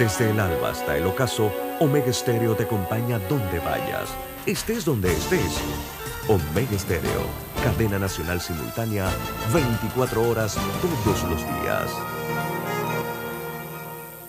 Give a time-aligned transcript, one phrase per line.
[0.00, 4.08] Desde el alba hasta el ocaso, Omega Stereo te acompaña donde vayas,
[4.46, 5.60] estés donde estés.
[6.26, 7.26] Omega Stereo,
[7.62, 9.10] cadena nacional simultánea,
[9.52, 11.90] 24 horas todos los días.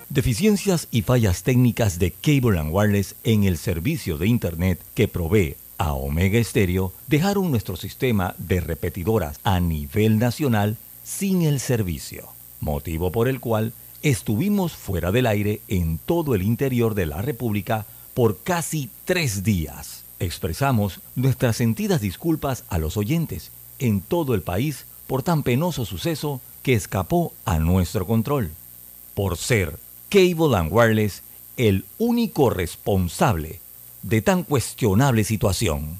[0.10, 5.94] Deficiencias y fallas técnicas de Cable⁇ Wireless en el servicio de Internet que provee a
[5.94, 10.76] Omega Stereo dejaron nuestro sistema de repetidoras a nivel nacional
[11.06, 12.28] sin el servicio,
[12.60, 13.72] motivo por el cual
[14.04, 17.86] Estuvimos fuera del aire en todo el interior de la República
[18.16, 20.04] por casi tres días.
[20.20, 26.42] Expresamos nuestras sentidas disculpas a los oyentes en todo el país por tan penoso suceso
[26.64, 28.50] que escapó a nuestro control.
[29.14, 29.78] Por ser
[30.10, 31.22] Cable and Wireless
[31.58, 33.60] el único responsable
[34.02, 36.00] de tan cuestionable situación.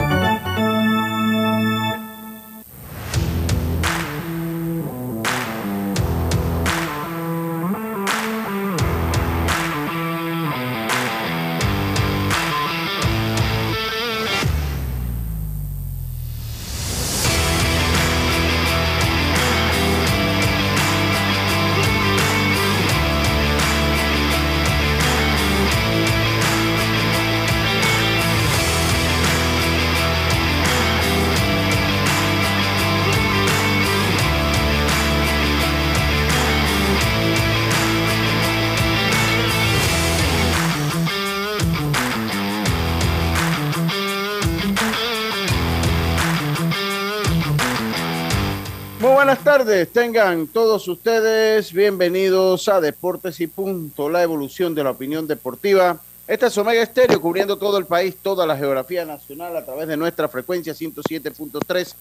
[49.91, 55.99] Tengan todos ustedes bienvenidos a Deportes y Punto, la evolución de la opinión deportiva.
[56.27, 59.97] Esta es Omega Estéreo, cubriendo todo el país, toda la geografía nacional a través de
[59.97, 61.95] nuestra frecuencia 107.3,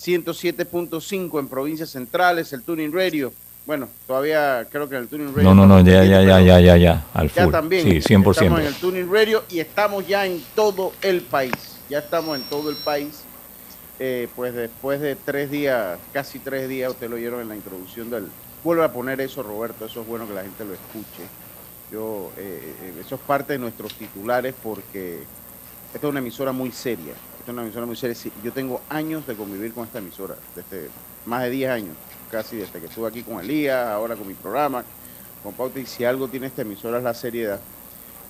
[0.00, 3.32] 107.5 en provincias centrales, el Tuning Radio.
[3.66, 5.42] Bueno, todavía creo que el Tuning Radio.
[5.42, 7.44] No, no, no, ya, ya, ya, ya, ya, ya, al full.
[7.44, 7.82] Ya también.
[7.82, 8.30] Sí, 100%.
[8.30, 11.52] Estamos en el Tuning Radio y estamos ya en todo el país.
[11.90, 13.25] Ya estamos en todo el país
[13.98, 18.10] eh, pues después de tres días, casi tres días, usted lo oyeron en la introducción
[18.10, 18.28] del...
[18.62, 21.22] Vuelve a poner eso, Roberto, eso es bueno que la gente lo escuche.
[21.90, 25.20] Yo, eh, eh, eso es parte de nuestros titulares porque
[25.94, 27.12] esta es una emisora muy seria.
[27.38, 28.16] Esta es una emisora muy seria.
[28.42, 30.88] Yo tengo años de convivir con esta emisora, desde
[31.26, 31.96] más de 10 años,
[32.30, 34.84] casi desde que estuve aquí con Elías, ahora con mi programa,
[35.42, 37.60] con Pauta, y si algo tiene esta emisora es la seriedad.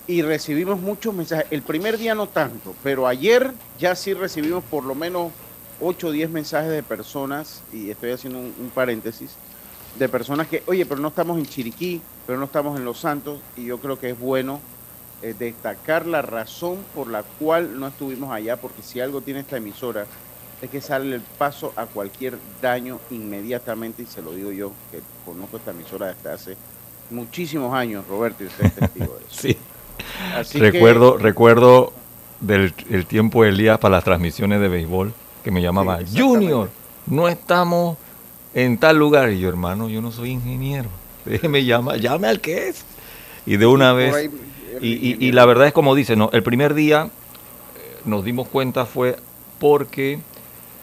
[0.05, 1.47] Y recibimos muchos mensajes.
[1.51, 5.31] El primer día no tanto, pero ayer ya sí recibimos por lo menos
[5.79, 9.31] 8 o 10 mensajes de personas, y estoy haciendo un, paréntesis,
[9.97, 13.39] de personas que, oye, pero no estamos en Chiriquí, pero no estamos en Los Santos,
[13.55, 14.59] y yo creo que es bueno
[15.21, 19.57] eh, destacar la razón por la cual no estuvimos allá, porque si algo tiene esta
[19.57, 20.05] emisora,
[20.61, 25.01] es que sale el paso a cualquier daño inmediatamente, y se lo digo yo, que
[25.25, 26.57] conozco esta emisora desde hace
[27.11, 29.59] muchísimos años, Roberto, y usted es testigo de eso.
[30.43, 30.59] sí.
[30.59, 31.93] recuerdo, recuerdo
[32.39, 35.13] del el tiempo del día para las transmisiones de béisbol
[35.47, 36.69] que me llamaba, Junior,
[37.05, 37.97] no estamos
[38.53, 39.31] en tal lugar.
[39.31, 40.89] Y yo, hermano, yo no soy ingeniero.
[41.49, 42.83] Me llama, llame al que es.
[43.45, 44.29] Y de una vez.
[44.81, 49.15] y, la verdad es como dice, no, el primer día eh, nos dimos cuenta fue
[49.57, 50.19] porque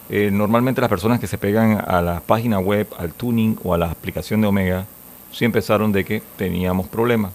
[0.09, 3.77] eh, normalmente las personas que se pegan a la página web, al tuning o a
[3.77, 4.87] la aplicación de Omega,
[5.31, 7.33] sí empezaron de que teníamos problemas.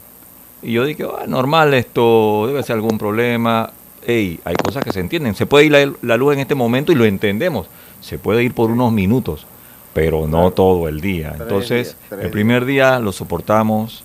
[0.63, 3.71] Y yo dije, ah, normal esto, debe ser algún problema
[4.05, 5.35] hey, hay cosas que se entienden.
[5.35, 7.67] Se puede ir la, luz en este momento y lo entendemos.
[8.01, 9.45] Se puede ir por unos minutos,
[9.93, 11.35] pero no todo el día.
[11.39, 14.03] Entonces, el primer día lo soportamos,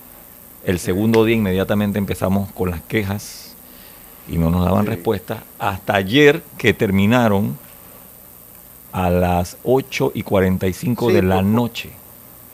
[0.64, 3.54] el segundo día inmediatamente empezamos con las quejas
[4.28, 5.42] y no nos daban respuesta.
[5.58, 7.56] Hasta ayer que terminaron
[8.92, 11.90] a las 8 y 45 de la noche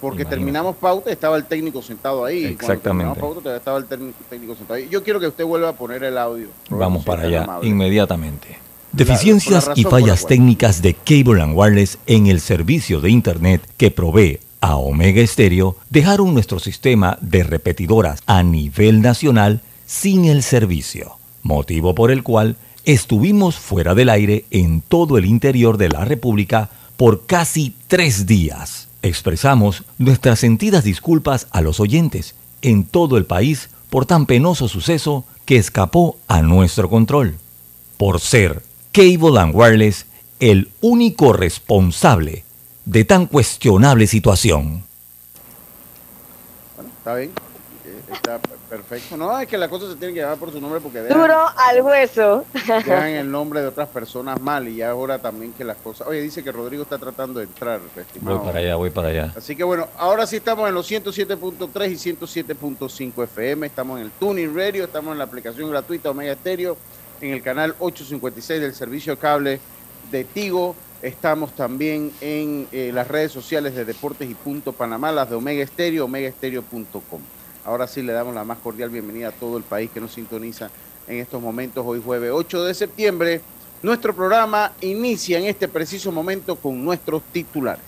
[0.00, 2.46] porque terminamos pauta, estaba el técnico sentado ahí.
[2.46, 3.20] Exactamente.
[3.20, 4.88] Pauta, estaba el técnico sentado ahí.
[4.90, 6.48] Yo quiero que usted vuelva a poner el audio.
[6.70, 8.58] Vamos para allá, inmediatamente.
[8.92, 14.40] Deficiencias y fallas técnicas de Cable and Wireless en el servicio de Internet que provee
[14.60, 21.94] a Omega Stereo dejaron nuestro sistema de repetidoras a nivel nacional sin el servicio, motivo
[21.94, 27.26] por el cual estuvimos fuera del aire en todo el interior de la República por
[27.26, 28.89] casi tres días.
[29.02, 35.24] Expresamos nuestras sentidas disculpas a los oyentes en todo el país por tan penoso suceso
[35.46, 37.38] que escapó a nuestro control,
[37.96, 38.62] por ser
[38.92, 40.06] Cable and Wireless
[40.38, 42.44] el único responsable
[42.84, 44.82] de tan cuestionable situación.
[46.76, 47.30] Bueno, está bien,
[47.84, 48.38] eh, está
[48.70, 49.16] perfecto.
[49.16, 51.46] No, es que las cosas se tienen que llevar por su nombre porque dejan, Duro
[51.56, 52.44] al hueso.
[52.66, 56.06] dejan el nombre de otras personas mal y ahora también que las cosas...
[56.06, 58.38] Oye, dice que Rodrigo está tratando de entrar, estimado.
[58.38, 59.32] Voy para allá, voy para allá.
[59.36, 64.12] Así que bueno, ahora sí estamos en los 107.3 y 107.5 FM, estamos en el
[64.12, 66.76] Tuning Radio, estamos en la aplicación gratuita Omega Stereo,
[67.20, 69.60] en el canal 856 del servicio cable
[70.12, 70.76] de Tigo.
[71.02, 75.62] Estamos también en eh, las redes sociales de Deportes y Punto Panamá, las de Omega
[75.62, 77.20] Estéreo, omegaestereo.com.
[77.64, 80.70] Ahora sí le damos la más cordial bienvenida a todo el país que nos sintoniza
[81.06, 83.40] en estos momentos, hoy jueves 8 de septiembre.
[83.82, 87.84] Nuestro programa inicia en este preciso momento con nuestros titulares.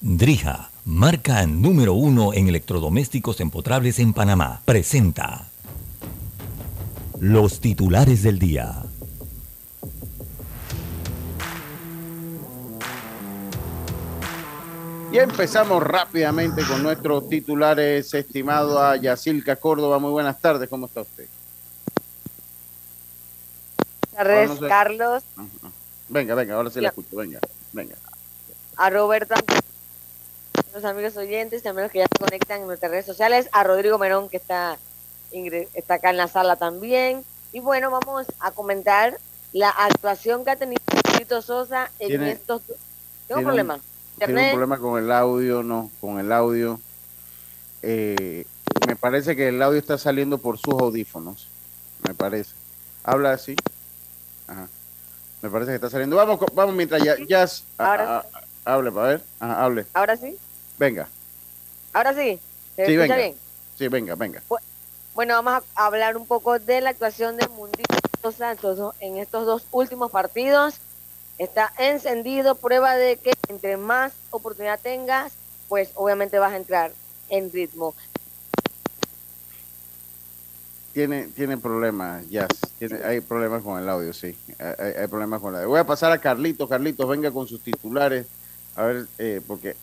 [0.00, 5.48] Drija, marca número uno en electrodomésticos empotrables en Panamá, presenta
[7.20, 8.82] los titulares del día.
[15.12, 19.98] Y empezamos rápidamente con nuestros titulares, estimado a Yacilca Córdoba.
[19.98, 21.26] Muy buenas tardes, ¿cómo está usted?
[24.14, 25.22] Buenas tardes, Carlos.
[26.08, 27.40] Venga, venga, ahora sí la escucho, venga,
[27.74, 27.94] venga.
[28.76, 29.34] A Roberto,
[30.72, 33.98] los amigos oyentes, también los que ya se conectan en nuestras redes sociales, a Rodrigo
[33.98, 34.78] Merón, que está,
[35.74, 37.22] está acá en la sala también.
[37.52, 39.18] Y bueno, vamos a comentar
[39.52, 40.80] la actuación que ha tenido
[41.18, 42.62] Tito Sosa en estos...
[43.28, 43.80] Tengo problemas
[44.26, 46.80] tiene un problema con el audio, no, con el audio.
[47.82, 48.46] Eh,
[48.86, 51.48] me parece que el audio está saliendo por sus audífonos,
[52.06, 52.54] me parece.
[53.04, 53.56] Habla así.
[54.46, 54.68] Ajá.
[55.42, 56.16] Me parece que está saliendo.
[56.16, 57.46] Vamos, vamos mientras ya, ya
[58.64, 59.22] hable, para ver.
[59.40, 59.86] Ajá, hable.
[59.92, 60.36] Ahora sí.
[60.78, 61.08] Venga.
[61.92, 62.38] Ahora sí.
[62.76, 63.16] sí, venga.
[63.16, 63.34] bien?
[63.76, 64.42] Sí, venga, venga.
[65.14, 69.66] Bueno, vamos a hablar un poco de la actuación de Mundito Santos en estos dos
[69.72, 70.76] últimos partidos
[71.38, 75.32] está encendido, prueba de que entre más oportunidad tengas,
[75.68, 76.92] pues obviamente vas a entrar
[77.28, 77.94] en ritmo.
[80.92, 82.46] Tiene, tiene problemas, ya,
[83.04, 85.70] hay problemas con el audio, sí, hay, problemas con el audio.
[85.70, 88.26] Voy a pasar a Carlitos, Carlitos, venga con sus titulares,
[88.76, 89.74] a ver, eh, porque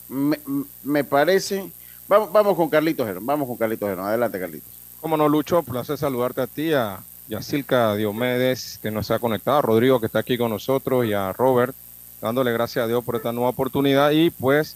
[0.83, 1.71] me, parece,
[2.07, 4.69] vamos, vamos con Carlitos vamos con Carlitos adelante Carlitos.
[5.01, 6.99] Cómo no, Lucho, placer saludarte a ti, a
[7.29, 11.31] Yacilca Diomedes, que nos ha conectado, a Rodrigo, que está aquí con nosotros, y a
[11.31, 11.75] Robert,
[12.19, 14.09] dándole gracias a Dios por esta nueva oportunidad.
[14.09, 14.75] Y pues,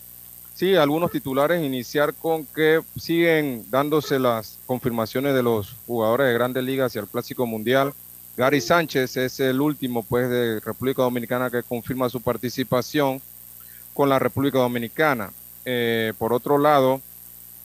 [0.54, 6.64] sí, algunos titulares, iniciar con que siguen dándose las confirmaciones de los jugadores de grandes
[6.64, 7.92] ligas hacia el Clásico Mundial.
[8.38, 13.20] Gary Sánchez es el último, pues, de República Dominicana que confirma su participación
[13.96, 15.32] con la República Dominicana.
[15.66, 17.02] Eh, por otro lado,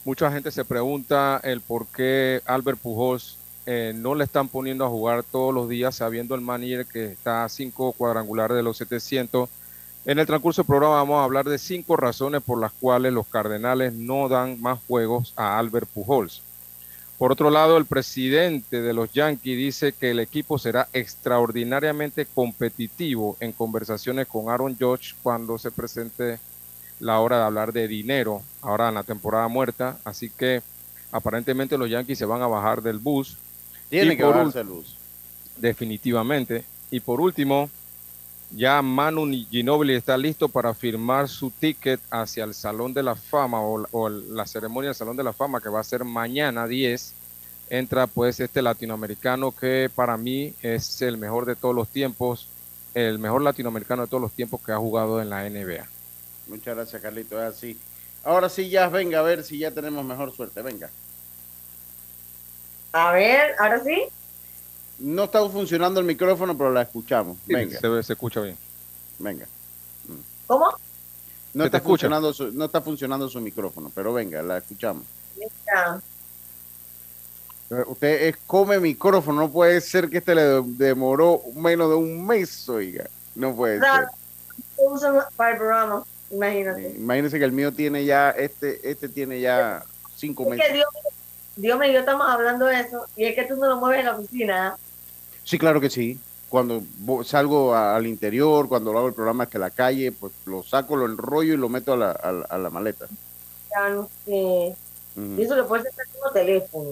[0.07, 3.38] mucha gente se pregunta el por qué Albert Pujols
[3.71, 7.45] eh, no le están poniendo a jugar todos los días, sabiendo el manager que está
[7.45, 9.47] a cinco cuadrangulares de los 700.
[10.07, 13.27] En el transcurso del programa vamos a hablar de cinco razones por las cuales los
[13.27, 16.41] Cardenales no dan más juegos a Albert Pujols.
[17.19, 23.37] Por otro lado, el presidente de los Yankees dice que el equipo será extraordinariamente competitivo
[23.39, 26.39] en conversaciones con Aaron Judge cuando se presente
[27.01, 29.99] la hora de hablar de dinero, ahora en la temporada muerta.
[30.05, 30.63] Así que
[31.13, 33.37] aparentemente los Yankees se van a bajar del bus
[33.89, 34.97] tiene que bajarse luz.
[35.57, 36.65] Definitivamente.
[36.91, 37.69] Y por último,
[38.51, 43.61] ya Manu Ginobili está listo para firmar su ticket hacia el Salón de la Fama
[43.61, 47.15] o, la ceremonia del Salón de la Fama que va a ser mañana 10.
[47.71, 52.49] Entra pues este latinoamericano que para mí es el mejor de todos los tiempos,
[52.95, 55.87] el mejor latinoamericano de todos los tiempos que ha jugado en la NBA.
[56.47, 57.39] Muchas gracias, Carlito.
[57.43, 57.79] Es así.
[58.25, 60.63] Ahora sí, ya venga a ver si ya tenemos mejor suerte.
[60.63, 60.91] Venga.
[62.93, 64.05] A ver, ahora sí.
[64.99, 67.37] No está funcionando el micrófono, pero la escuchamos.
[67.47, 67.79] Venga.
[67.79, 68.57] Se, escucha bien.
[69.19, 69.47] Venga.
[70.47, 70.75] ¿Cómo?
[71.55, 75.05] No está, funcionando su, no está funcionando su micrófono, pero venga, la escuchamos.
[77.87, 82.69] Usted es come micrófono, no puede ser que este le demoró menos de un mes,
[82.69, 83.07] oiga.
[83.35, 84.09] No puede ser.
[85.37, 86.95] para el programa, imagínate.
[86.97, 89.83] imagínese que el mío tiene ya, este, este tiene ya
[90.17, 90.73] cinco meses.
[90.73, 90.87] Dios
[91.59, 94.17] mío, yo estamos hablando de eso, y es que tú no lo mueves en la
[94.17, 94.77] oficina.
[95.45, 96.19] Sí, claro que sí.
[96.49, 96.83] Cuando
[97.25, 101.07] salgo al interior, cuando lo hago el programa hasta la calle, pues lo saco, lo
[101.07, 103.07] enrollo y lo meto a la, a, la maleta.
[103.71, 104.75] Ya no sé.
[105.17, 106.91] Y eso le puede ser como teléfono.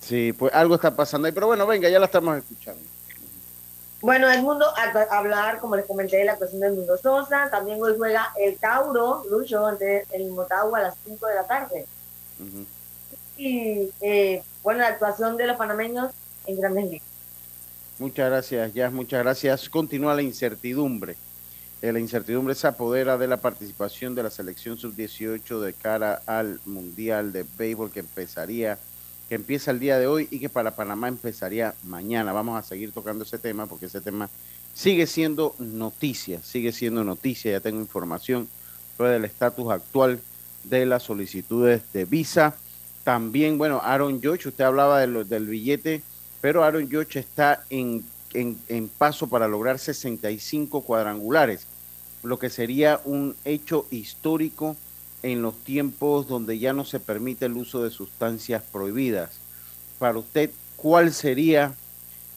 [0.00, 2.82] Sí, pues algo está pasando ahí, pero bueno, venga, ya la estamos escuchando.
[4.00, 7.82] Bueno, el mundo, a hablar, como les comenté, de la cuestión del mundo Sosa, también
[7.82, 11.86] hoy juega el Tauro, Lucho, ante el Motagua a las 5 de la tarde.
[13.40, 16.12] Y eh, bueno, la actuación de los panameños
[16.46, 17.08] en grandes ligas.
[17.98, 19.68] Muchas gracias, Jazz, muchas gracias.
[19.68, 21.16] Continúa la incertidumbre.
[21.80, 26.60] Eh, la incertidumbre se apodera de la participación de la selección sub-18 de cara al
[26.66, 28.78] Mundial de Béisbol que empezaría,
[29.30, 32.34] que empieza el día de hoy y que para Panamá empezaría mañana.
[32.34, 34.28] Vamos a seguir tocando ese tema porque ese tema
[34.74, 37.52] sigue siendo noticia, sigue siendo noticia.
[37.52, 38.48] Ya tengo información
[38.98, 40.20] sobre el estatus actual
[40.64, 42.54] de las solicitudes de visa.
[43.04, 46.02] También, bueno, Aaron George, usted hablaba del billete,
[46.40, 48.04] pero Aaron George está en,
[48.34, 51.66] en, paso para lograr 65 cuadrangulares,
[52.22, 54.76] lo que sería un hecho histórico
[55.22, 59.38] en los tiempos donde ya no se permite el uso de sustancias prohibidas.
[59.98, 61.74] Para usted, ¿cuál sería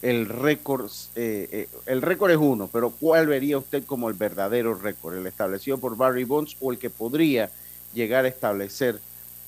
[0.02, 0.90] el récord?
[1.16, 5.16] Eh, eh, el récord es uno, pero ¿cuál vería usted como el verdadero récord?
[5.16, 7.50] ¿El establecido por Barry Bonds o el que podría
[7.94, 9.00] llegar a establecer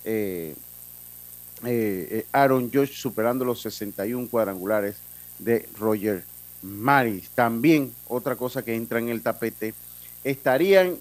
[0.05, 0.55] eh,
[1.63, 4.97] eh, eh, Aaron Josh superando los 61 cuadrangulares
[5.39, 6.23] de Roger
[6.61, 7.29] Maris.
[7.29, 9.73] También otra cosa que entra en el tapete,
[10.23, 10.97] estarían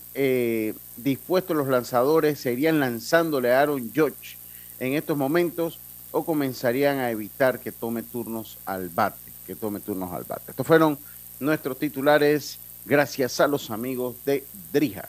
[0.97, 4.37] dispuestos los lanzadores, serían lanzándole a Aaron Josh
[4.79, 5.79] en estos momentos
[6.11, 10.51] o comenzarían a evitar que tome turnos al bate, que tome turnos al bate.
[10.51, 10.99] Estos fueron
[11.41, 15.09] nuestros titulares gracias a los amigos de Drija.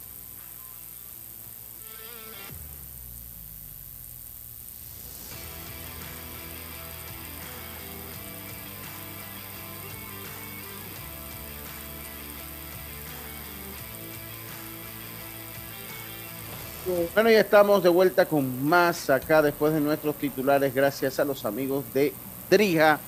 [17.13, 21.45] Bueno, ya estamos de vuelta con más acá después de nuestros titulares, gracias a los
[21.45, 22.13] amigos de
[22.49, 22.99] Drija.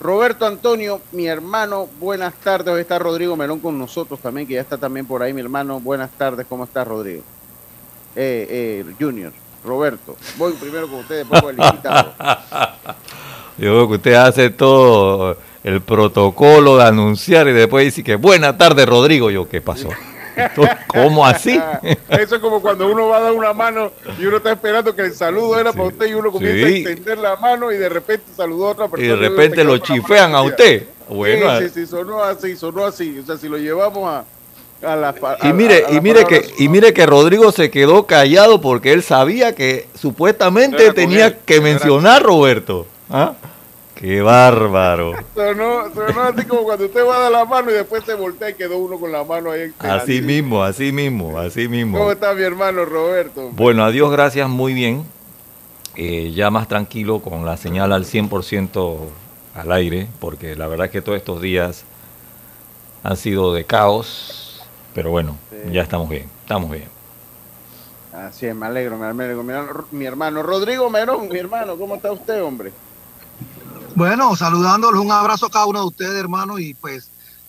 [0.00, 2.74] Roberto Antonio, mi hermano, buenas tardes.
[2.74, 5.80] Hoy está Rodrigo Melón con nosotros también, que ya está también por ahí, mi hermano.
[5.80, 7.22] Buenas tardes, ¿cómo está Rodrigo?
[8.14, 9.32] Eh, eh, Junior,
[9.64, 12.12] Roberto, voy primero con usted, después con el invitado.
[13.58, 18.58] Yo veo que usted hace todo el protocolo de anunciar y después dice que buenas
[18.58, 19.30] tardes, Rodrigo.
[19.30, 19.88] Yo, ¿qué pasó?
[20.88, 21.60] ¿Cómo así?
[22.08, 25.02] Eso es como cuando uno va a dar una mano y uno está esperando que
[25.02, 28.26] el saludo era para usted y uno comienza a extender la mano y de repente
[28.36, 29.06] saludó a otra persona.
[29.06, 30.86] Y de repente lo chifean a usted.
[31.08, 33.18] Bueno, sí, sí, sonó así, sonó así.
[33.18, 34.24] O sea, si lo llevamos a,
[34.86, 38.92] a la, y mire, y mire que y mire que Rodrigo se quedó callado porque
[38.92, 42.86] él sabía que supuestamente tenía que mencionar Roberto.
[43.10, 43.34] ¿Ah?
[43.94, 45.14] Qué bárbaro.
[45.34, 48.50] Sonó, sonó así como cuando usted va a dar la mano y después se voltea
[48.50, 49.72] y quedó uno con la mano ahí.
[49.78, 51.98] Así mismo, así mismo, así mismo.
[51.98, 53.50] ¿Cómo está mi hermano Roberto?
[53.52, 55.04] Bueno, adiós, gracias, muy bien.
[55.96, 58.98] Eh, ya más tranquilo con la señal al 100%
[59.54, 61.84] al aire, porque la verdad es que todos estos días
[63.04, 65.36] han sido de caos, pero bueno,
[65.70, 66.88] ya estamos bien, estamos bien.
[68.12, 69.44] Así es, me alegro, me alegro.
[69.92, 72.72] Mi hermano Rodrigo Merón, mi hermano, ¿cómo está usted, hombre?
[73.96, 77.08] Bueno, saludándolos, un abrazo a cada uno de ustedes, hermano, y pues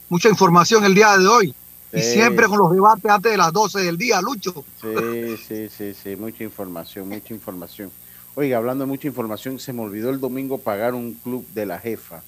[0.10, 1.56] mucha información el día de hoy.
[1.92, 4.64] Y siempre con los debates antes de las 12 del día, Lucho.
[4.82, 7.90] Sí, sí, sí, sí, mucha información, mucha información.
[8.36, 11.80] Oiga, hablando de mucha información, se me olvidó el domingo pagar un club de la
[11.80, 12.22] jefa.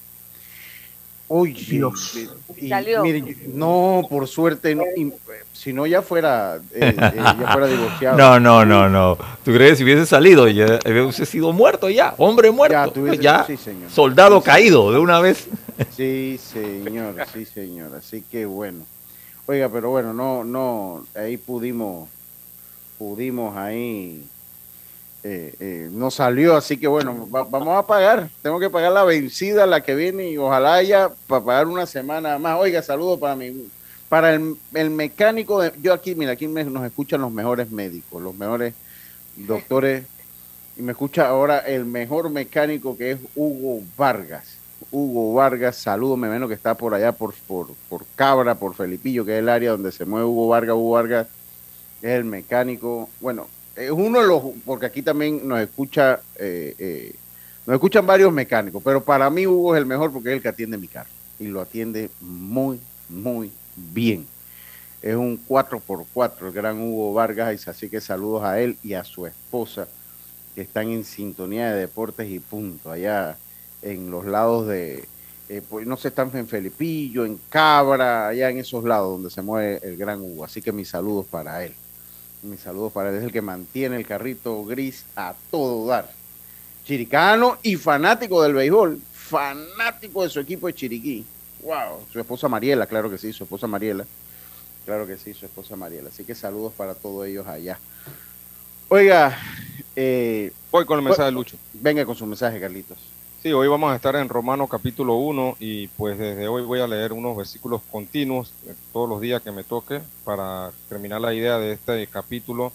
[1.30, 2.16] Oye, Dios.
[3.52, 4.76] no, por suerte,
[5.52, 8.16] si no ya fuera, eh, eh, ya fuera divorciado.
[8.16, 9.18] No, no, no, no.
[9.44, 13.46] ¿Tú crees que si hubiese salido, ya hubiese sido muerto ya, hombre muerto, ya,
[13.94, 15.48] soldado caído de una vez?
[15.94, 17.94] Sí, señor, sí, señor.
[17.94, 18.84] Así que bueno.
[19.46, 22.08] Oiga, pero bueno, no, no, ahí pudimos,
[22.98, 24.22] pudimos ahí
[25.24, 28.28] eh, eh, no salió, así que bueno, vamos a pagar.
[28.42, 32.38] Tengo que pagar la vencida, la que viene, y ojalá haya para pagar una semana
[32.38, 32.58] más.
[32.58, 33.68] Oiga, saludo para mí.
[34.08, 38.72] Para el, mecánico, de, yo aquí, mira, aquí nos escuchan los mejores médicos, los mejores
[39.36, 40.04] doctores,
[40.78, 44.56] y me escucha ahora el mejor mecánico que es Hugo Vargas.
[44.90, 49.24] Hugo Vargas, saludo, me menos que está por allá, por, por, por Cabra, por Felipillo,
[49.24, 50.76] que es el área donde se mueve Hugo Vargas.
[50.76, 51.26] Hugo Vargas
[52.00, 57.14] es el mecánico, bueno, es uno de los, porque aquí también nos escucha, eh, eh,
[57.64, 60.48] nos escuchan varios mecánicos, pero para mí Hugo es el mejor porque es el que
[60.48, 64.26] atiende mi carro y lo atiende muy, muy bien.
[65.00, 69.26] Es un 4x4 el gran Hugo Vargas, así que saludos a él y a su
[69.26, 69.86] esposa
[70.56, 73.36] que están en sintonía de deportes y punto, allá
[73.80, 75.04] en los lados de,
[75.48, 79.40] eh, pues no sé, están en Felipillo, en Cabra, allá en esos lados donde se
[79.40, 80.44] mueve el gran Hugo.
[80.44, 81.74] Así que mis saludos para él.
[82.42, 83.16] Mis saludos para él.
[83.16, 86.10] Es el que mantiene el carrito gris a todo dar.
[86.84, 89.00] Chiricano y fanático del béisbol.
[89.12, 91.26] Fanático de su equipo de Chiriquí.
[91.62, 92.06] Wow.
[92.12, 94.06] Su esposa Mariela, claro que sí, su esposa Mariela.
[94.86, 96.08] Claro que sí, su esposa Mariela.
[96.08, 97.78] Así que saludos para todos ellos allá.
[98.88, 99.36] Oiga,
[99.94, 101.56] eh, voy con el mensaje de Lucho.
[101.74, 102.98] Venga con su mensaje, Carlitos.
[103.40, 106.88] Sí, hoy vamos a estar en Romano capítulo 1 y pues desde hoy voy a
[106.88, 108.52] leer unos versículos continuos
[108.92, 112.72] todos los días que me toque para terminar la idea de este capítulo.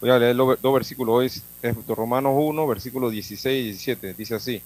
[0.00, 1.26] Voy a leer dos versículos hoy,
[1.62, 4.14] es Romanos 1, versículos 16 y 17.
[4.14, 4.60] Dice así,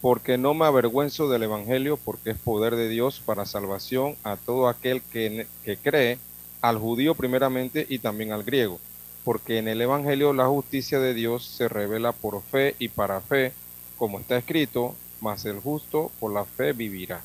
[0.00, 4.68] porque no me avergüenzo del Evangelio, porque es poder de Dios para salvación a todo
[4.68, 6.18] aquel que, que cree,
[6.60, 8.78] al judío primeramente y también al griego
[9.24, 13.52] porque en el Evangelio la justicia de Dios se revela por fe y para fe,
[14.00, 17.20] como está escrito, mas el justo por la fe vivirá.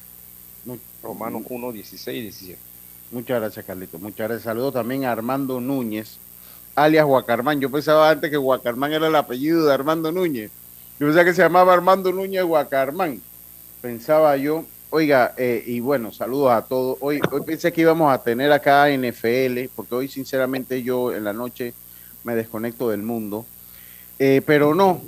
[1.02, 2.60] Romanos 1, 16 y 17.
[3.12, 3.98] Muchas gracias, Carlito.
[3.98, 4.44] Muchas gracias.
[4.44, 6.18] Saludo también a Armando Núñez,
[6.76, 7.62] alias Guacarmán.
[7.62, 10.52] Yo pensaba antes que Guacarmán era el apellido de Armando Núñez.
[11.00, 13.22] Yo pensaba que se llamaba Armando Núñez Guacarmán.
[13.82, 14.66] Pensaba yo.
[14.90, 16.98] Oiga, eh, y bueno, saludos a todos.
[17.00, 21.32] Hoy, hoy pensé que íbamos a tener acá NFL, porque hoy sinceramente yo en la
[21.32, 21.74] noche
[22.26, 23.46] me desconecto del mundo.
[24.20, 25.02] Eh, pero no,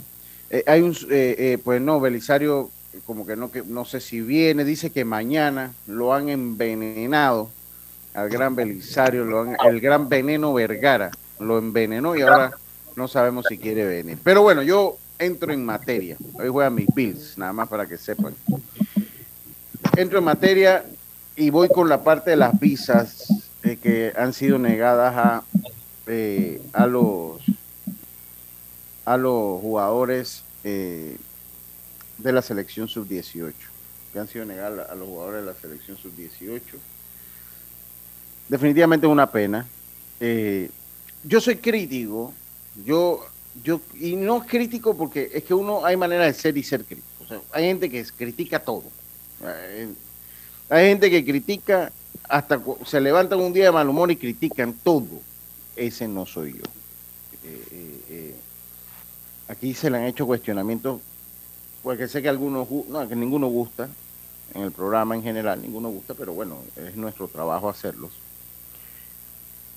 [0.50, 2.70] eh, hay un, eh, pues no, Belisario,
[3.06, 7.50] como que no, que no sé si viene, dice que mañana lo han envenenado
[8.14, 12.52] al gran Belisario, lo han, el gran veneno Vergara, lo envenenó y ahora
[12.96, 14.18] no sabemos si quiere venir.
[14.24, 16.18] Pero bueno, yo entro en materia.
[16.34, 18.34] Hoy voy a mis Bills, nada más para que sepan.
[19.96, 20.84] Entro en materia
[21.36, 23.28] y voy con la parte de las visas
[23.62, 25.44] que han sido negadas a
[26.10, 27.42] eh, a los
[29.08, 31.16] a los jugadores eh,
[32.18, 33.54] de la selección sub-18,
[34.12, 36.62] que han sido negados a los jugadores de la selección sub-18.
[38.50, 39.66] Definitivamente es una pena.
[40.20, 40.70] Eh,
[41.24, 42.34] yo soy crítico,
[42.84, 43.26] yo,
[43.64, 47.08] yo, y no crítico porque es que uno hay manera de ser y ser crítico.
[47.54, 48.84] hay gente que critica todo.
[50.70, 51.94] Hay gente que critica
[52.28, 55.22] hasta se levantan un día de mal humor y critican todo
[55.78, 56.64] ese no soy yo.
[59.48, 61.02] Aquí se le han hecho cuestionamientos,
[61.84, 63.90] porque sé que algunos, no, que ninguno gusta,
[64.54, 68.12] en el programa en general, ninguno gusta, pero bueno, es nuestro trabajo hacerlos.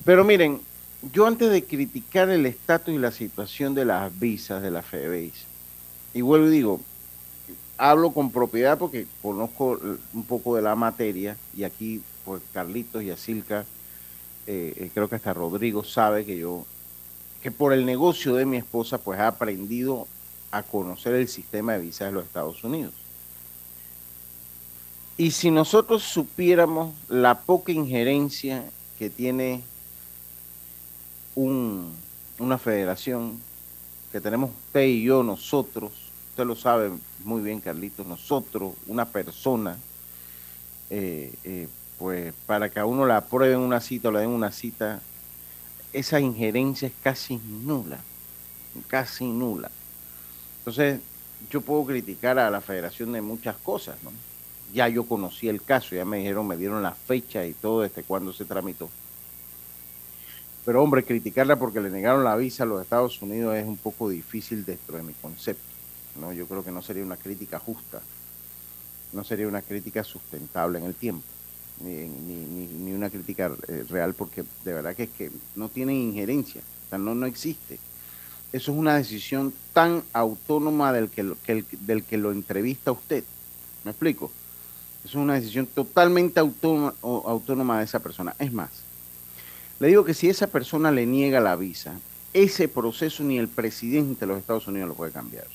[0.04, 0.60] Pero miren,
[1.12, 5.44] yo antes de criticar el estatus y la situación de las visas de la FEBEIS,
[6.14, 6.80] y vuelvo y digo,
[7.78, 9.80] hablo con propiedad porque conozco
[10.12, 13.64] un poco de la materia, y aquí, pues Carlitos y Asilca
[14.46, 16.64] eh, eh, creo que hasta Rodrigo sabe que yo,
[17.42, 20.06] que por el negocio de mi esposa, pues ha aprendido
[20.50, 22.92] a conocer el sistema de visas de los Estados Unidos.
[25.16, 28.64] Y si nosotros supiéramos la poca injerencia
[28.98, 29.62] que tiene
[31.34, 31.94] un,
[32.38, 33.38] una federación,
[34.12, 35.92] que tenemos usted y yo, nosotros,
[36.30, 36.90] usted lo sabe
[37.22, 39.76] muy bien, Carlitos, nosotros, una persona,
[40.88, 45.02] eh, pues para que a uno la aprueben una cita o le den una cita,
[45.92, 47.98] esa injerencia es casi nula,
[48.86, 49.70] casi nula.
[50.58, 51.00] Entonces,
[51.50, 54.12] yo puedo criticar a la federación de muchas cosas, ¿no?
[54.72, 58.04] Ya yo conocí el caso, ya me dijeron, me dieron la fecha y todo desde
[58.04, 58.88] cuándo se tramitó.
[60.64, 64.08] Pero hombre, criticarla porque le negaron la visa a los Estados Unidos es un poco
[64.08, 65.62] difícil dentro de mi concepto.
[66.20, 66.32] ¿no?
[66.32, 68.00] Yo creo que no sería una crítica justa,
[69.12, 71.24] no sería una crítica sustentable en el tiempo
[71.80, 75.94] ni, ni, ni, una crítica eh, real, porque de verdad que es que no tiene
[75.94, 77.78] injerencia, o sea, no, no existe.
[78.52, 83.24] Eso es una decisión tan autónoma del que, que del que lo entrevista usted.
[83.84, 84.30] ¿Me explico?
[85.04, 88.34] Eso es una decisión totalmente autónoma, autónoma de esa persona.
[88.38, 88.70] Es más,
[89.78, 91.94] le digo que si esa persona le niega la visa,
[92.34, 95.46] ese proceso ni el presidente de los Estados Unidos lo puede cambiar.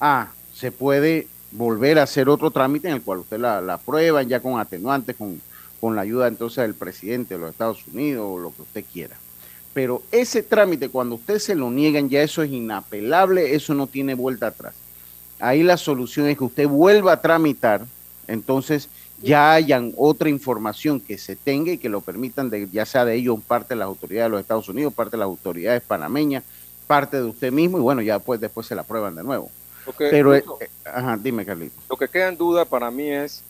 [0.00, 4.40] Ah, se puede volver a hacer otro trámite en el cual usted la, aprueba ya
[4.40, 5.40] con atenuantes, con,
[5.80, 9.16] con la ayuda entonces del presidente de los Estados Unidos o lo que usted quiera.
[9.72, 14.14] Pero ese trámite, cuando usted se lo niegan, ya eso es inapelable, eso no tiene
[14.14, 14.74] vuelta atrás.
[15.38, 17.84] Ahí la solución es que usted vuelva a tramitar,
[18.26, 18.88] entonces
[19.22, 23.16] ya hayan otra información que se tenga y que lo permitan, de, ya sea de
[23.16, 26.42] ellos parte de las autoridades de los Estados Unidos, parte de las autoridades panameñas,
[26.86, 29.50] parte de usted mismo, y bueno, ya pues después se la aprueban de nuevo.
[29.98, 30.44] Pero, eh,
[30.84, 31.74] ajá, dime, Carlito.
[31.88, 33.42] Lo que queda en duda para mí es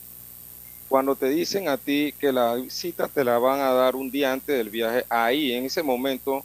[0.89, 4.33] cuando te dicen a ti que la cita te la van a dar un día
[4.33, 6.45] antes del viaje, ahí, en ese momento,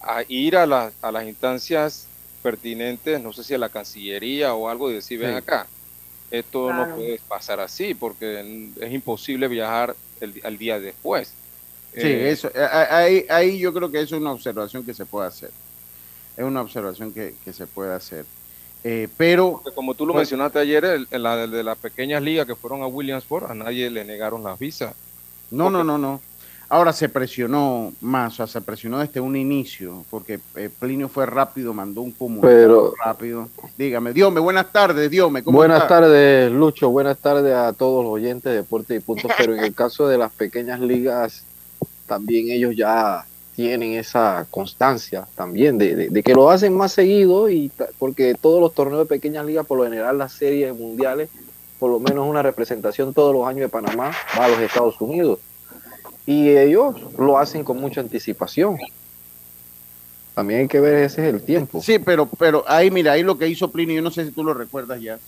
[0.00, 2.06] a ir a, a las instancias
[2.42, 5.66] pertinentes, no sé si a la Cancillería o algo, y decir, ven acá,
[6.30, 11.32] esto no puede pasar así, porque es imposible viajar el, al día después.
[11.94, 12.50] Sí, eh, eso,
[12.90, 15.50] ahí, ahí yo creo que es una observación que se puede hacer.
[16.36, 18.24] Es una observación que, se puede hacer.
[18.84, 19.62] Eh, pero.
[19.74, 22.86] como tú lo pues mencionaste ayer, en la de las pequeñas ligas que fueron a
[22.86, 24.94] Williamsport, a nadie le negaron las visas.
[25.50, 26.20] No, no, no, no.
[26.70, 31.24] Ahora se presionó más, o sea, se presionó desde un inicio, porque eh, Plinio fue
[31.24, 33.48] rápido, mandó un comunicado rápido.
[33.78, 35.42] Dígame, Diome, buenas tardes, Diome.
[35.42, 39.54] ¿cómo buenas tardes, Lucho, buenas tardes a todos los oyentes de Deporte y Puntos, pero
[39.54, 41.42] en el caso de las pequeñas ligas,
[42.06, 43.24] también ellos ya
[43.58, 48.72] tienen esa constancia también de, de, que lo hacen más seguido y porque todos los
[48.72, 51.28] torneos de pequeñas ligas, por lo general las series mundiales,
[51.80, 55.40] por lo menos una representación todos los años de Panamá va a los Estados Unidos
[56.24, 58.78] y ellos lo hacen con mucha anticipación.
[60.36, 61.82] También hay que ver ese es el tiempo.
[61.82, 64.44] Sí, pero, pero ahí, mira, ahí lo que hizo Plinio, yo no sé si tú
[64.44, 65.18] lo recuerdas ya.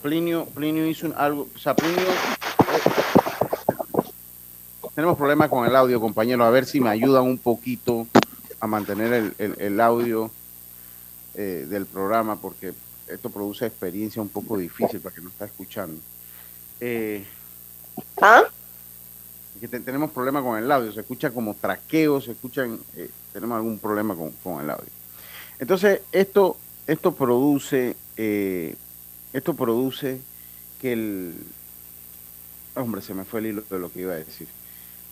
[0.00, 2.06] Plinio, Plinio hizo algo, o sea, Plinio...
[4.94, 8.06] Tenemos problemas con el audio, compañero, a ver si me ayudan un poquito
[8.60, 10.30] a mantener el, audio
[11.34, 12.74] eh, del programa, porque
[13.08, 15.98] esto produce experiencia un poco difícil para que no está escuchando.
[16.80, 17.24] Eh,
[18.20, 18.44] ¿Ah?
[19.60, 23.78] que tenemos problemas con el audio, se escucha como traqueo, se escuchan, eh, tenemos algún
[23.78, 24.90] problema con, el audio.
[25.60, 26.56] Entonces, esto,
[26.88, 28.74] esto produce, eh,
[29.32, 30.20] esto produce
[30.80, 31.34] que el,
[32.74, 34.48] hombre, se me fue el hilo de lo que iba a decir.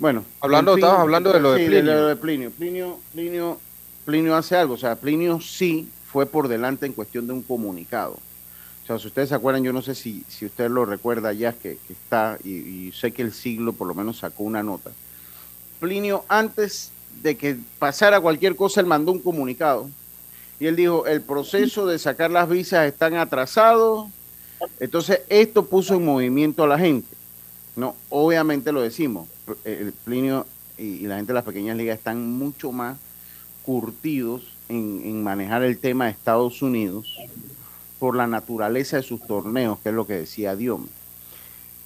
[0.01, 2.07] Bueno, hablando, estabas hablando de lo de, Plinio.
[2.07, 2.51] de, Plinio.
[2.51, 2.99] Plinio.
[3.13, 3.61] Plinio.
[4.05, 8.19] Plinio hace algo, o sea, Plinio sí fue por delante en cuestión de un comunicado
[8.99, 12.39] si ustedes se acuerdan, yo no sé si, si usted lo recuerda ya que, está,
[12.43, 14.91] y, sé que el siglo por lo menos sacó una nota.
[15.79, 16.91] Plinio, antes
[17.23, 19.89] de que pasara cualquier cosa, él mandó un comunicado.
[20.59, 24.09] Y él dijo, el proceso de sacar las visas están atrasados.
[24.79, 27.09] Entonces, esto puso en movimiento a la gente.
[27.77, 29.29] No, obviamente lo decimos.
[29.65, 30.47] El Plinio
[30.79, 32.99] y, la gente de las pequeñas ligas están mucho más
[33.63, 37.17] curtidos en, en manejar el tema de Estados Unidos
[37.99, 40.89] por la naturaleza de sus torneos, que es lo que decía Diome.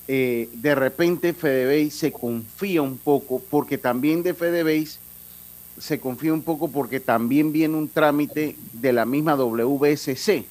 [0.06, 4.98] Eh, de repente Fedebase se confía un poco, porque también de Fedebase
[5.78, 10.44] se confía un poco porque también viene un trámite de la misma WSC.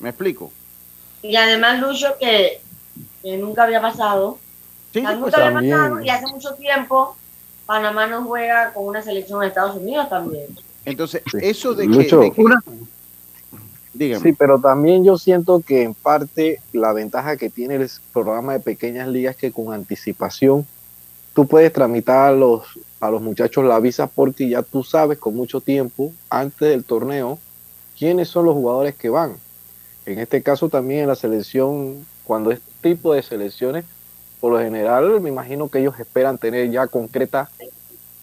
[0.00, 0.50] ¿Me explico?
[1.22, 2.60] Y además, Lucho, que,
[3.38, 4.38] nunca había pasado.
[4.94, 5.34] Sí, pues
[6.04, 7.16] y hace mucho tiempo
[7.66, 10.46] Panamá no juega con una selección de Estados Unidos también.
[10.84, 12.08] Entonces, eso de que,
[14.22, 18.60] Sí, pero también yo siento que en parte la ventaja que tiene el programa de
[18.60, 20.64] pequeñas ligas es que con anticipación
[21.32, 22.62] tú puedes tramitar a los,
[23.00, 27.40] a los muchachos la visa porque ya tú sabes con mucho tiempo antes del torneo
[27.98, 29.34] quiénes son los jugadores que van.
[30.06, 33.84] En este caso también en la selección, cuando es tipo de selecciones,
[34.44, 37.48] por lo general me imagino que ellos esperan tener ya concreta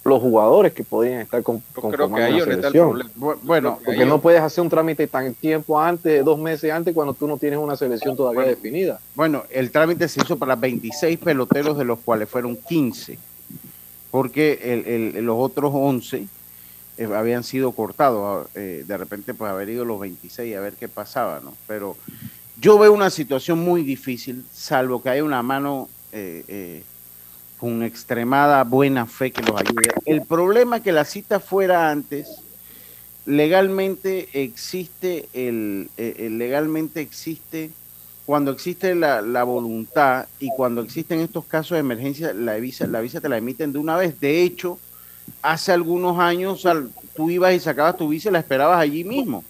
[0.03, 3.11] los jugadores que podrían estar con, conformando la selección.
[3.41, 7.27] Bueno, porque no puedes hacer un trámite tan tiempo antes, dos meses antes, cuando tú
[7.27, 8.99] no tienes una selección todavía definida.
[9.15, 13.17] Bueno, el trámite se hizo para 26 peloteros, de los cuales fueron 15,
[14.11, 16.27] porque los otros 11
[16.97, 18.47] eh, habían sido cortados.
[18.53, 21.55] Eh, de repente, pues haber ido los 26 a ver qué pasaba, ¿no?
[21.65, 21.97] Pero
[22.59, 26.83] yo veo una situación muy difícil, salvo que haya una mano eh,
[27.57, 29.93] con extremada buena fe que los ayude.
[30.05, 32.27] El problema es que la cita fuera antes,
[33.27, 37.69] legalmente existe el, eh, legalmente existe
[38.25, 43.19] cuando existe la, voluntad y cuando existen estos casos de emergencia, la visa, la visa
[43.19, 44.19] te la emiten de una vez.
[44.19, 44.79] De hecho,
[45.41, 46.65] hace algunos años
[47.15, 49.43] tú ibas y sacabas tu visa y la esperabas allí mismo.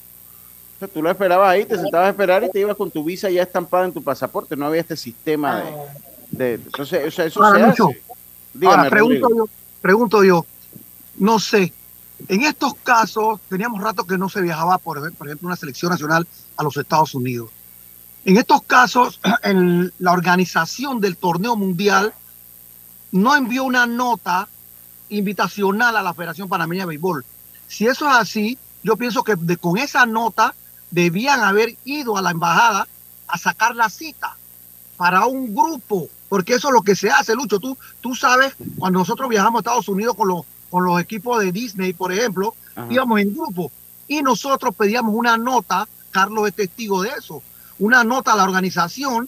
[0.93, 3.43] tú la esperabas ahí, te sentabas a esperar y te ibas con tu visa ya
[3.43, 4.56] estampada en tu pasaporte.
[4.56, 5.71] No había este sistema de,
[6.37, 7.83] entonces, eso se hace.
[8.65, 9.45] Ahora, pregunto yo,
[9.81, 10.45] pregunto yo,
[11.17, 11.73] no sé,
[12.27, 16.27] en estos casos teníamos rato que no se viajaba, por, por ejemplo, una selección nacional
[16.57, 17.49] a los Estados Unidos.
[18.25, 22.13] En estos casos, en la organización del torneo mundial
[23.11, 24.47] no envió una nota
[25.09, 27.25] invitacional a la Federación Panameña de Béisbol.
[27.67, 30.55] Si eso es así, yo pienso que con esa nota
[30.89, 32.87] debían haber ido a la embajada
[33.27, 34.35] a sacar la cita
[34.97, 37.59] para un grupo, porque eso es lo que se hace, Lucho.
[37.59, 41.51] Tú, tú sabes, cuando nosotros viajamos a Estados Unidos con los, con los equipos de
[41.51, 42.55] Disney, por ejemplo,
[42.89, 43.69] íbamos en grupo
[44.07, 47.43] y nosotros pedíamos una nota, Carlos es testigo de eso,
[47.79, 49.27] una nota a la organización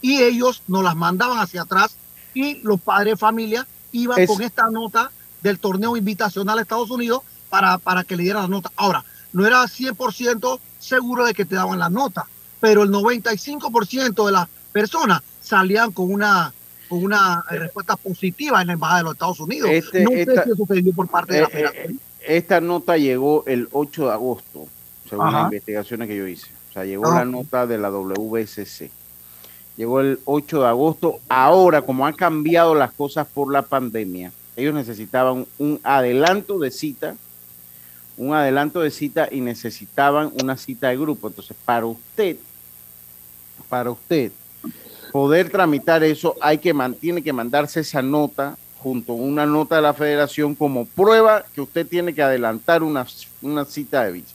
[0.00, 1.96] y ellos nos las mandaban hacia atrás
[2.32, 5.10] y los padres de familia iban con esta nota
[5.42, 8.70] del torneo invitacional a Estados Unidos para, para que le dieran la nota.
[8.76, 12.28] Ahora, no era 100% seguro de que te daban la nota,
[12.60, 16.52] pero el 95% de las personas salían con una
[16.88, 19.70] con una respuesta positiva en la embajada de los Estados Unidos.
[19.70, 21.94] Este, no esta, sé si sucedió por parte de la eh, eh,
[22.26, 24.66] Esta nota llegó el 8 de agosto,
[25.08, 26.48] según las investigaciones que yo hice.
[26.68, 28.90] O sea, llegó la nota de la WSC.
[29.76, 31.20] Llegó el 8 de agosto.
[31.28, 37.14] Ahora, como han cambiado las cosas por la pandemia, ellos necesitaban un adelanto de cita,
[38.16, 41.28] un adelanto de cita y necesitaban una cita de grupo.
[41.28, 42.36] Entonces, para usted,
[43.68, 44.32] para usted,
[45.12, 49.82] poder tramitar eso, hay que tiene que mandarse esa nota junto a una nota de
[49.82, 53.06] la federación como prueba que usted tiene que adelantar una,
[53.42, 54.34] una cita de visa.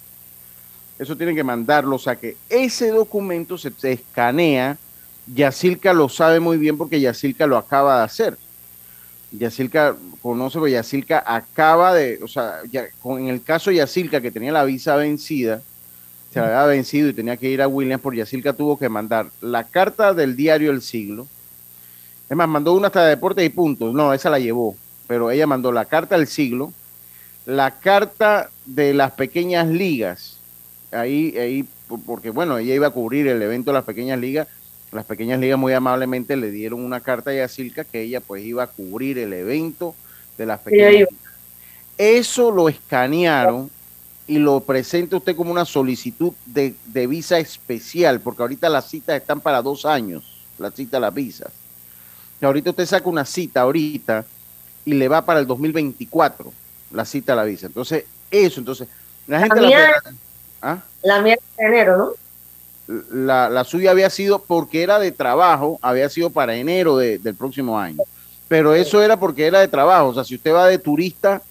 [0.97, 4.77] Eso tiene que mandarlo, o sea que ese documento se, escanea.
[5.33, 8.37] Yacilca lo sabe muy bien porque Yacilca lo acaba de hacer.
[9.31, 14.31] Yacilca conoce que Yacilca acaba de, o sea, ya, en el caso de Yacilca que
[14.31, 15.61] tenía la visa vencida,
[16.35, 19.63] se había vencido y tenía que ir a Williams, por Yacilca tuvo que mandar la
[19.63, 21.27] carta del diario El Siglo.
[22.29, 23.93] Es más, mandó una hasta de deporte y puntos.
[23.93, 24.75] No, esa la llevó.
[25.07, 26.73] Pero ella mandó la carta del siglo,
[27.45, 30.35] la carta de las pequeñas ligas.
[30.91, 31.65] Ahí, ahí,
[32.05, 34.49] porque bueno, ella iba a cubrir el evento de las pequeñas ligas.
[34.91, 38.63] Las pequeñas ligas muy amablemente le dieron una carta a Yacilca que ella pues iba
[38.63, 39.95] a cubrir el evento
[40.37, 41.09] de las pequeñas ligas.
[41.97, 43.71] Eso lo escanearon
[44.27, 46.75] y lo presenta usted como una solicitud de,
[47.07, 50.23] visa especial, porque ahorita las citas están para dos años,
[50.57, 51.51] la cita, las visas.
[52.41, 54.25] Y ahorita usted saca una cita ahorita
[54.83, 56.51] y le va para el 2024
[56.91, 57.67] la cita a la visa.
[57.67, 58.87] Entonces, eso, entonces,
[59.27, 59.61] la gente...
[59.61, 59.91] La mía,
[60.61, 60.79] ¿ah?
[61.03, 62.11] la mía de enero, ¿no?
[63.09, 67.79] La, la, suya había sido porque era de trabajo, había sido para enero del próximo
[67.79, 68.03] año.
[68.47, 70.09] Pero eso era porque era de trabajo.
[70.09, 71.41] O sea, si usted va de turista,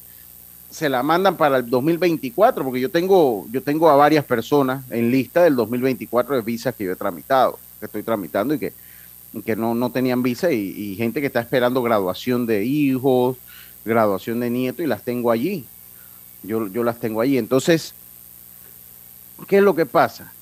[0.75, 5.09] se la mandan para el 2024, porque yo tengo, yo tengo a varias personas en
[5.09, 8.73] lista del 2024 de visas que yo he tramitado, que estoy tramitando y que,
[9.45, 13.37] que no, no tenían visa y, gente que está esperando graduación de hijos,
[13.85, 15.65] graduación de nietos y las tengo allí.
[16.43, 17.39] Yo, yo las tengo allí.
[17.39, 17.95] Entonces,
[19.47, 20.33] ¿qué es lo que pasa?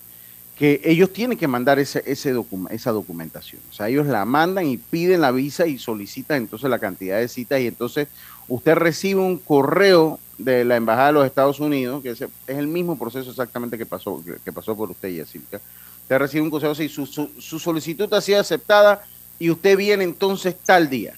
[0.59, 2.35] Que ellos tienen que mandar ese, ese
[2.71, 3.61] esa documentación.
[3.71, 7.29] O sea, ellos la mandan y piden la visa y solicitan entonces la cantidad de
[7.29, 8.09] citas y entonces
[8.49, 12.98] usted recibe un correo de la Embajada de los Estados Unidos, que es, el mismo
[12.98, 15.61] proceso exactamente que pasó, que pasó por usted, Yacirca.
[16.02, 19.05] Usted recibe un correo y su, su, solicitud ha sido aceptada
[19.38, 21.14] y usted viene entonces tal día.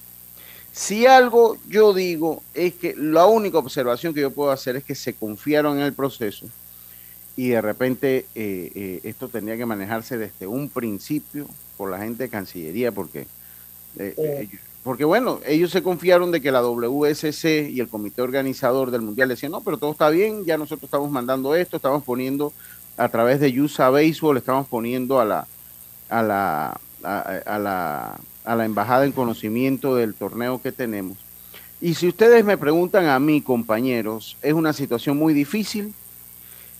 [0.71, 4.93] Si algo yo digo es que la única observación que yo puedo hacer es que
[4.93, 6.47] se confiaron en el proceso
[7.35, 12.23] y de repente eh, eh, esto tendría que manejarse desde un principio por la gente
[12.23, 13.27] de Cancillería, porque
[13.97, 14.47] eh,
[14.85, 19.27] porque bueno, ellos se confiaron de que la WSC y el comité organizador del Mundial
[19.29, 22.53] decían, no, pero todo está bien, ya nosotros estamos mandando esto, estamos poniendo
[22.95, 25.47] a través de USA Baseball, estamos poniendo a la,
[26.07, 31.17] a la, a, la, a la embajada en conocimiento del torneo que tenemos.
[31.81, 35.95] Y si ustedes me preguntan a mí, compañeros, es una situación muy difícil,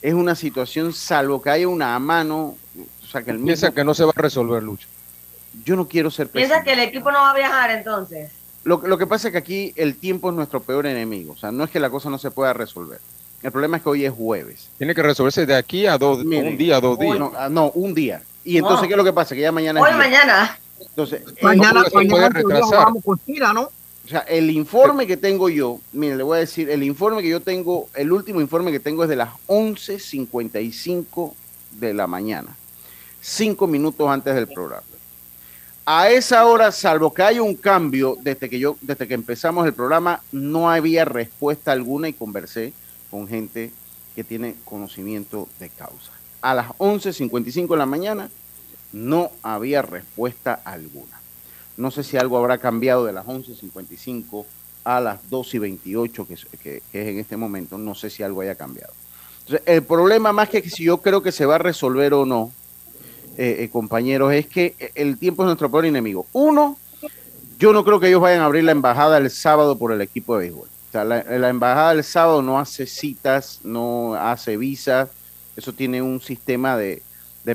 [0.03, 2.55] es una situación salvo que haya una mano,
[3.03, 4.87] o sea que el Piensa que no se va a resolver, Lucho
[5.63, 8.31] yo no quiero ser ¿Piensas que el equipo no va a viajar entonces?
[8.63, 11.33] Lo, lo, que pasa es que aquí el tiempo es nuestro peor enemigo.
[11.33, 12.99] O sea, no es que la cosa no se pueda resolver.
[13.43, 14.69] El problema es que hoy es jueves.
[14.79, 17.19] Tiene que resolverse de aquí a dos, un día, dos días.
[17.37, 18.23] Ah, no, un día.
[18.43, 19.35] Y entonces, ¿qué es lo que pasa?
[19.35, 20.57] Que ya mañana Hoy mañana.
[20.79, 22.85] Entonces, mañana, mañana retrasar.
[22.85, 23.19] Vamos con
[23.53, 23.61] ¿no?
[23.61, 27.29] O sea, el informe que tengo yo, mire, le voy a decir, el informe que
[27.29, 31.33] yo tengo, el último informe que tengo es de las 11.55
[31.71, 32.55] de la mañana,
[33.21, 34.85] cinco minutos antes del programa
[35.85, 39.73] a esa hora, salvo que haya un cambio desde que yo, desde que empezamos el
[39.73, 42.73] programa, no había respuesta alguna y conversé
[43.11, 43.71] con gente
[44.15, 46.11] que tiene conocimiento de causa.
[46.41, 48.29] A las 11.55 de la mañana
[48.93, 51.19] no había respuesta alguna.
[51.77, 54.45] No sé si algo habrá cambiado de las 11.55
[54.85, 57.77] a las 2.28 que, que, que es en este momento.
[57.77, 58.93] No sé si algo haya cambiado.
[59.41, 62.51] Entonces, el problema más que si yo creo que se va a resolver o no,
[63.37, 66.25] eh, eh, compañeros, es que el tiempo es nuestro peor enemigo.
[66.31, 66.77] Uno,
[67.59, 70.37] yo no creo que ellos vayan a abrir la embajada el sábado por el equipo
[70.37, 70.67] de béisbol.
[70.67, 75.09] O sea, la, embajada el sábado no hace citas, no hace visas.
[75.57, 77.01] Eso tiene un sistema de,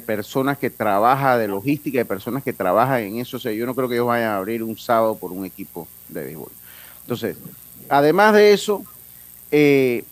[0.05, 3.39] personas que trabaja de logística, de personas que trabajan en eso.
[3.39, 6.53] Yo no creo que ellos vayan a abrir un sábado por un equipo de béisbol.
[7.03, 7.37] Entonces,
[7.89, 8.85] además de eso,
[9.51, 10.05] eh,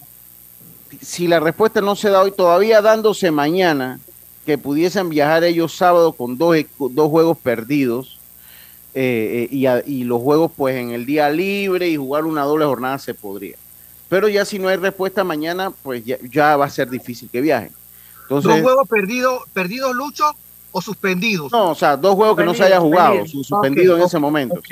[1.01, 4.01] si la respuesta no se da hoy, todavía dándose mañana,
[4.49, 8.19] que pudiesen viajar ellos sábado con dos, dos juegos perdidos
[8.95, 12.99] eh, eh, y, los juegos pues en el día libre y jugar una doble jornada
[12.99, 13.57] se podría.
[14.09, 17.73] pero ya si no hay respuesta mañana, pues ya, va a ser difícil que viajen.
[18.23, 20.25] Entonces, ¿Dos juegos perdidos, perdidos Lucho,
[20.73, 21.53] o suspendidos?
[21.53, 24.63] No, o sea, dos juegos que no se haya jugado, suspendidos en ese momento,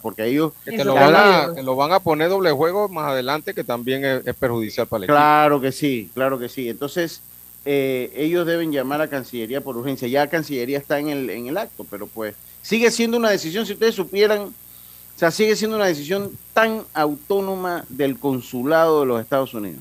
[0.00, 0.52] porque ellos...
[0.64, 4.04] Que te lo, van a, lo van a poner doble juego más adelante, que también
[4.04, 5.16] es, perjudicial para el equipo.
[5.16, 6.68] Claro que sí, claro que sí.
[6.68, 7.20] Entonces,
[7.64, 10.08] eh, ellos deben llamar a Cancillería por urgencia.
[10.08, 13.72] Ya Cancillería está en el, en el acto, pero pues sigue siendo una decisión, si
[13.72, 19.54] ustedes supieran, o sea, sigue siendo una decisión tan autónoma del consulado de los Estados
[19.54, 19.80] Unidos,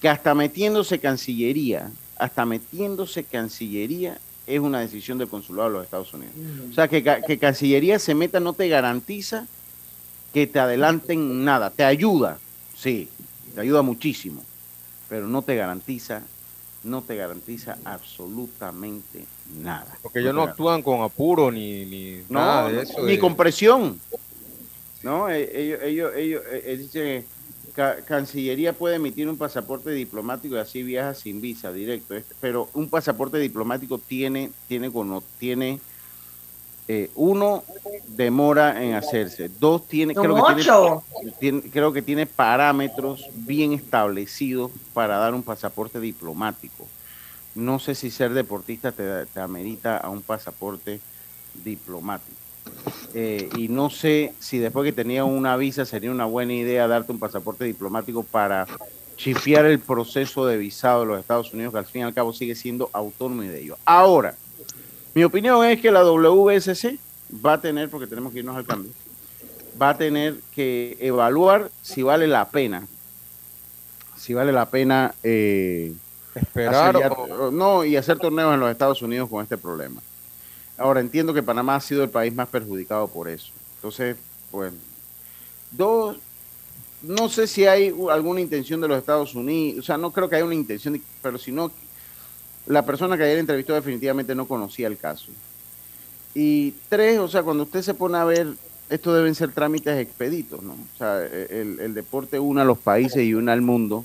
[0.00, 6.12] que hasta metiéndose Cancillería, hasta metiéndose Cancillería, es una decisión del consulado de los Estados
[6.14, 6.34] Unidos.
[6.70, 9.46] O sea, que, que Cancillería se meta no te garantiza
[10.32, 12.38] que te adelanten nada, te ayuda,
[12.76, 13.08] sí,
[13.54, 14.44] te ayuda muchísimo,
[15.08, 16.22] pero no te garantiza
[16.86, 19.24] no te garantiza absolutamente
[19.62, 19.86] nada.
[20.02, 23.02] Porque ellos no, actúan con apuro ni, ni nada de eso.
[23.02, 24.00] Ni con presión.
[25.02, 27.26] No, e, ellos, ellos, ellos, eh, eh, dicen,
[28.06, 32.14] Cancillería puede emitir un pasaporte diplomático y así viaja sin visa directo.
[32.14, 34.90] Este, pero un pasaporte diplomático tiene, tiene,
[35.38, 35.78] tiene
[36.88, 37.64] eh, uno
[38.06, 45.16] demora en hacerse, dos tiene creo que tiene, creo que tiene parámetros bien establecidos para
[45.16, 46.75] dar un pasaporte diplomático.
[47.56, 51.00] No sé si ser deportista te, amerita a un pasaporte
[51.64, 52.36] diplomático.
[53.14, 57.12] Eh, y no sé si después que tenía una visa sería una buena idea darte
[57.12, 58.66] un pasaporte diplomático para
[59.16, 62.32] chifiar el proceso de visado de los Estados Unidos, que al fin y al cabo
[62.32, 63.78] sigue siendo autónomo de ellos.
[63.84, 64.34] Ahora,
[65.14, 66.98] mi opinión es que la WSC
[67.44, 68.92] va a tener, porque tenemos que irnos al cambio,
[69.80, 72.86] va a tener que evaluar si vale la pena,
[74.16, 75.94] si vale la pena eh,
[76.36, 76.94] esperar
[77.52, 80.00] no y hacer torneos en los Estados Unidos con este problema.
[80.78, 83.50] Ahora entiendo que Panamá ha sido el país más perjudicado por eso.
[83.76, 84.16] Entonces,
[84.50, 84.72] pues,
[85.70, 86.16] dos,
[87.02, 90.36] no sé si hay alguna intención de los Estados Unidos, o sea, no creo que
[90.36, 91.70] haya una intención, pero si no,
[92.66, 95.28] la persona que ayer entrevistó definitivamente no conocía el caso.
[96.34, 98.48] Y tres, o sea, cuando usted se pone a ver,
[98.90, 100.72] esto deben ser trámites expeditos, ¿no?
[100.72, 104.04] O sea, el, el deporte una a los países y una al mundo,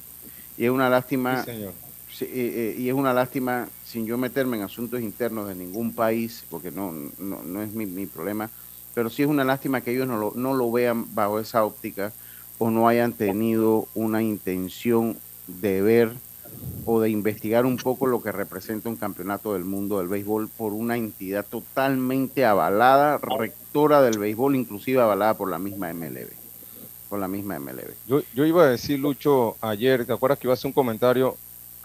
[0.58, 1.72] y es una lástima, eh,
[2.19, 6.93] y es una lástima, sin yo meterme en asuntos internos de ningún país, porque no,
[7.17, 8.50] no, no es mi, mi, problema,
[8.93, 12.12] pero sí es una lástima que ellos no lo, no lo vean bajo esa óptica
[12.58, 16.12] o no hayan tenido una intención de ver
[16.86, 20.74] o de investigar un poco lo que representa un campeonato del mundo del béisbol por
[20.74, 26.30] una entidad totalmente avalada, rectora del béisbol, inclusive avalada por la misma MLB.
[27.10, 27.91] Por la misma MLB.
[28.08, 31.38] Yo, yo iba a decir, Lucho, ayer, ¿te acuerdas que iba a hacer un comentario?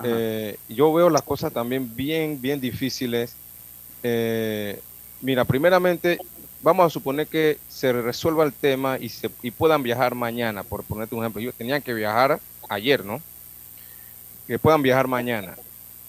[0.05, 3.35] Eh, yo veo las cosas también bien, bien difíciles.
[4.03, 4.81] Eh,
[5.21, 6.19] mira, primeramente,
[6.63, 10.85] vamos a suponer que se resuelva el tema y, se, y puedan viajar mañana, por
[10.85, 11.41] ponerte un ejemplo.
[11.41, 13.21] Yo tenían que viajar ayer, ¿no?
[14.47, 15.55] que puedan viajar mañana.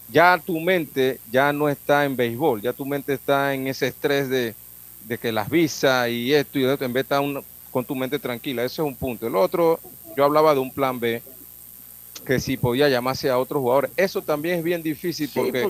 [0.09, 4.29] Ya tu mente ya no está en béisbol, ya tu mente está en ese estrés
[4.29, 4.55] de,
[5.19, 8.63] que las visas y esto y esto, en vez de estar con tu mente tranquila.
[8.63, 9.27] Ese es un punto.
[9.27, 9.79] El otro,
[10.15, 11.21] yo hablaba de un plan B,
[12.27, 13.91] que si podía llamarse a otros jugadores.
[13.95, 15.61] Eso también es bien difícil porque,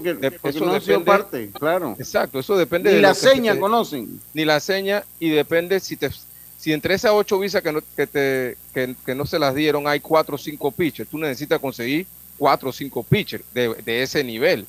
[0.44, 1.96] eso no depende, parte, claro.
[2.00, 4.20] Exacto, eso depende ni de la seña conocen.
[4.34, 6.10] Ni la seña y depende si te
[6.58, 10.00] si entre esas ocho visas que no, que te, que, no se las dieron hay
[10.00, 14.66] cuatro o cinco pitchers, tú necesitas conseguir cuatro o cinco pitchers de, ese nivel.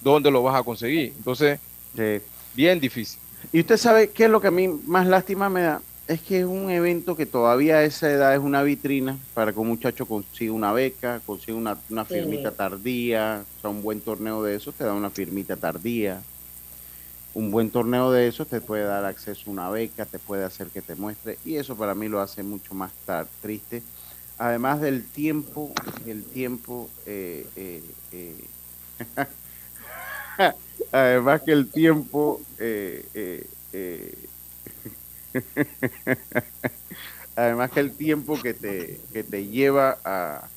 [0.00, 1.12] ¿Dónde lo vas a conseguir?
[1.16, 1.58] Entonces,
[2.54, 3.18] bien difícil.
[3.52, 5.82] Y usted sabe qué es lo que a mí más lástima me da.
[6.06, 9.58] Es que es un evento que todavía a esa edad es una vitrina para que
[9.58, 14.42] un muchacho consiga una beca, consiga una, una firmita tardía, o sea, un buen torneo
[14.42, 16.22] de eso te da una firmita tardía.
[17.34, 20.68] Un buen torneo de eso te puede dar acceso a una beca, te puede hacer
[20.68, 22.92] que te muestre, y eso para mí lo hace mucho más
[23.42, 23.82] triste
[24.38, 25.72] además del tiempo,
[26.06, 28.44] el tiempo, eh, eh, eh,
[30.92, 32.40] además que el tiempo,
[37.36, 40.48] además que el tiempo que te, que te lleva a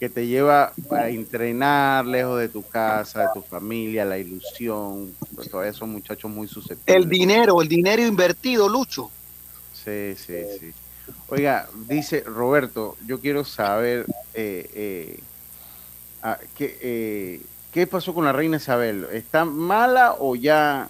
[0.00, 5.50] que te lleva a entrenar lejos de tu casa, de tu familia, la ilusión, pues
[5.50, 7.04] todavía son muchachos muy susceptibles.
[7.04, 9.10] El dinero, el dinero invertido, Lucho.
[9.74, 10.72] Sí, sí, sí.
[11.28, 15.20] Oiga, dice Roberto, yo quiero saber eh, eh,
[16.22, 19.06] ah, qué, eh, qué pasó con la reina Isabel.
[19.12, 20.88] ¿Está mala o ya,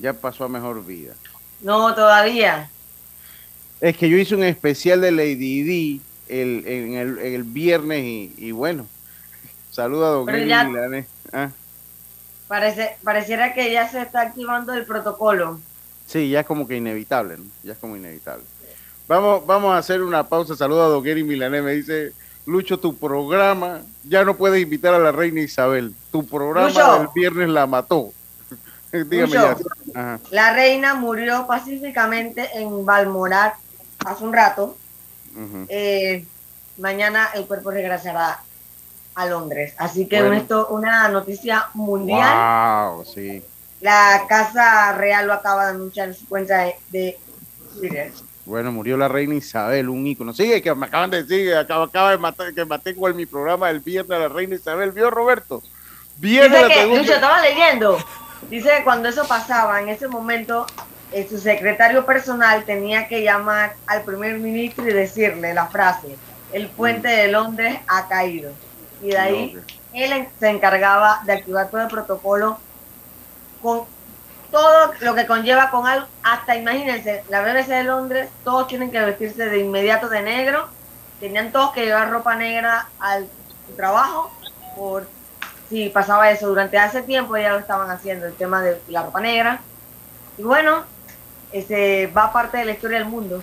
[0.00, 1.14] ya pasó a mejor vida?
[1.62, 2.70] No, todavía.
[3.80, 8.02] Es que yo hice un especial de Lady D el, en, el, viernes
[8.36, 8.86] y, bueno,
[9.70, 11.50] saluda a Don ¿ah?
[12.46, 15.60] Parece, pareciera que ya se está activando el protocolo.
[16.06, 17.44] Sí, ya es como que inevitable, ¿no?
[17.62, 18.44] Ya es como inevitable.
[19.06, 20.56] Vamos, vamos a hacer una pausa.
[20.56, 21.62] Saluda a Dogueri Milané.
[21.62, 22.12] Me dice,
[22.46, 25.94] Lucho, tu programa, ya no puedes invitar a la reina Isabel.
[26.10, 28.12] Tu programa del viernes la mató.
[28.92, 29.56] Dígame ya.
[30.30, 33.52] La reina murió pacíficamente en Balmoral
[34.04, 34.76] hace un rato.
[35.68, 36.24] Eh,
[36.78, 38.40] mañana el cuerpo regresará
[39.14, 39.74] a Londres.
[39.78, 42.94] Así que esto una noticia mundial.
[42.94, 43.42] Wow, sí.
[43.80, 47.18] La Casa Real lo acaba de anunciar en su cuenta de,
[47.78, 48.12] Twitter.
[48.44, 50.34] Bueno, murió la reina Isabel, un ícono.
[50.34, 53.70] Sigue, que me acaban de decir, acaba, acaba de matar, que maté con mi programa
[53.70, 54.92] el viernes a la reina Isabel.
[54.92, 55.62] ¿Vio, Roberto?
[56.16, 57.98] Viernes Dice que, Lucho, estaba leyendo.
[58.48, 60.66] Dice que cuando eso pasaba, en ese momento,
[61.12, 66.16] eh, su secretario personal tenía que llamar al primer ministro y decirle la frase,
[66.52, 67.16] el puente mm.
[67.16, 68.52] de Londres ha caído.
[69.02, 69.56] Y de ahí
[69.92, 72.58] él se encargaba de activar todo el protocolo
[73.62, 73.84] con
[74.50, 79.00] todo lo que conlleva con algo, hasta imagínense, la BBC de Londres, todos tienen que
[79.00, 80.68] vestirse de inmediato de negro,
[81.20, 83.28] tenían todos que llevar ropa negra al
[83.76, 84.32] trabajo,
[84.76, 85.06] por
[85.70, 89.20] si pasaba eso, durante hace tiempo ya lo estaban haciendo, el tema de la ropa
[89.20, 89.60] negra,
[90.36, 90.82] y bueno,
[91.52, 93.42] ese va parte de la historia del mundo.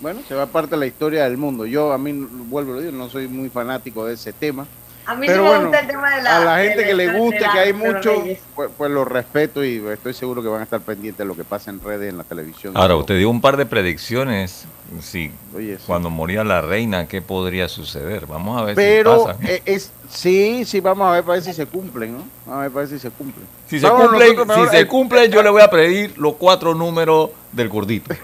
[0.00, 1.66] Bueno, se va parte de la historia del mundo.
[1.66, 4.66] Yo a mí, vuelvo a decir, no soy muy fanático de ese tema,
[5.06, 6.36] a mí pero sí me gusta el tema de la.
[6.36, 8.24] A la gente que le guste, que hay mucho,
[8.54, 11.44] pues, pues, lo respeto y estoy seguro que van a estar pendientes de lo que
[11.44, 12.76] pasa en redes, en la televisión.
[12.76, 14.66] Ahora, usted dio un par de predicciones.
[15.00, 15.32] Sí,
[15.86, 18.26] cuando moría la reina, ¿qué podría suceder?
[18.26, 19.38] Vamos a ver pero si pasa.
[19.42, 22.24] Eh, es, sí, sí, vamos a ver para ver si se cumplen, ¿no?
[22.46, 23.46] Vamos a ver para ver si se cumplen.
[23.66, 27.68] Si se cumplen, si se cumplen yo le voy a pedir los cuatro números del
[27.70, 28.14] gordito.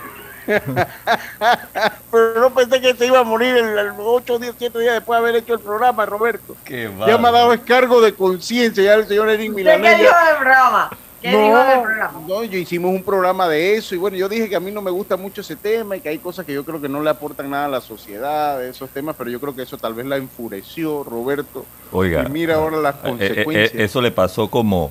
[2.11, 5.29] Pero no pensé que se iba a morir el 8, 10, 7 días después de
[5.29, 6.57] haber hecho el programa, Roberto.
[6.67, 9.97] ya me ha dado descargo de conciencia ya el señor Eric Milanés.
[9.97, 10.91] ¿Qué dijo del programa?
[11.23, 12.21] ¿Qué no, dijo del programa?
[12.27, 14.81] No, yo hicimos un programa de eso y bueno, yo dije que a mí no
[14.81, 17.11] me gusta mucho ese tema y que hay cosas que yo creo que no le
[17.11, 20.07] aportan nada a la sociedad, de esos temas, pero yo creo que eso tal vez
[20.07, 21.65] la enfureció, Roberto.
[21.93, 22.25] Oiga.
[22.27, 23.75] Y mira ahora las eh, eh, eh, consecuencias.
[23.75, 24.91] eso le pasó como,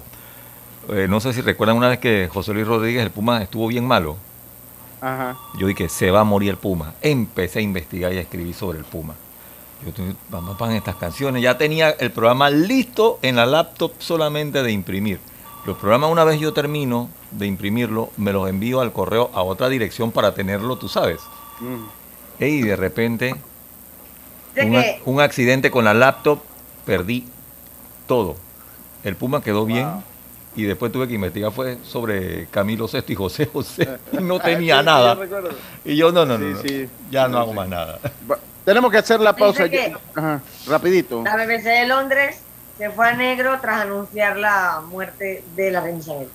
[0.87, 4.17] no sé si recuerdan una vez que José Luis Rodríguez, el Puma, estuvo bien malo
[5.57, 6.93] yo dije, se va a morir el Puma.
[7.01, 9.15] Empecé a investigar y a escribir sobre el Puma.
[9.85, 9.91] Yo
[10.29, 11.41] vamos a poner estas canciones.
[11.41, 15.19] Ya tenía el programa listo en la laptop solamente de imprimir.
[15.65, 19.69] Los programas, una vez yo termino de imprimirlo, me los envío al correo a otra
[19.69, 21.19] dirección para tenerlo, tú sabes.
[21.59, 22.43] Mm.
[22.43, 23.35] Y de repente,
[25.05, 26.39] un, accidente con la laptop,
[26.85, 27.25] perdí
[28.07, 28.35] todo.
[29.03, 29.87] El Puma quedó bien,
[30.59, 33.97] y después tuve que investigar fue sobre Camilo VI y José José.
[34.21, 35.17] No tenía nada.
[35.85, 36.61] y yo no, no, no,
[37.09, 37.99] ya no, hago más nada.
[38.65, 39.65] Tenemos que hacer la pausa.
[40.67, 41.23] rapidito.
[41.23, 42.41] La BBC de Londres
[42.77, 46.27] se fue a negro tras anunciar la muerte de la reina Isabel.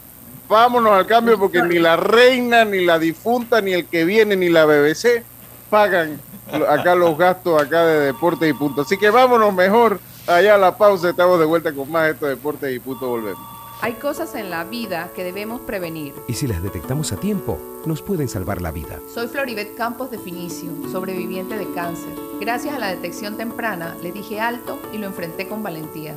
[0.48, 4.48] Vámonos al cambio porque ni la reina, ni la difunta, ni el que viene, ni
[4.48, 5.22] la BBC
[5.70, 6.20] pagan
[6.68, 8.82] acá los gastos acá de deporte y punto.
[8.82, 11.10] Así que vámonos mejor allá a la pausa.
[11.10, 13.08] Estamos de vuelta con más de estos deportes y punto.
[13.08, 13.53] Volvemos.
[13.84, 16.14] Hay cosas en la vida que debemos prevenir.
[16.26, 18.98] Y si las detectamos a tiempo, nos pueden salvar la vida.
[19.12, 22.14] Soy Floribet Campos de Finicio, sobreviviente de cáncer.
[22.40, 26.16] Gracias a la detección temprana, le dije alto y lo enfrenté con valentía.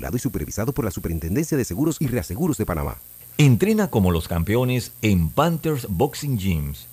[0.13, 2.97] Y supervisado por la Superintendencia de Seguros y Reaseguros de Panamá.
[3.37, 6.87] Entrena como los campeones en Panthers Boxing Gyms.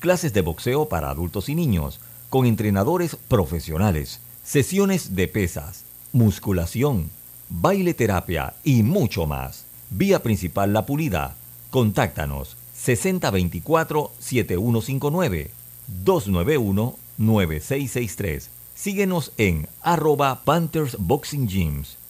[0.00, 2.00] Clases de boxeo para adultos y niños,
[2.30, 7.10] con entrenadores profesionales, sesiones de pesas, musculación,
[7.48, 9.66] baile terapia y mucho más.
[9.90, 11.36] Vía principal La Pulida.
[11.70, 15.50] Contáctanos 6024-7159
[16.04, 18.48] 291-9663.
[18.74, 21.98] Síguenos en arroba Panthers Boxing Gyms,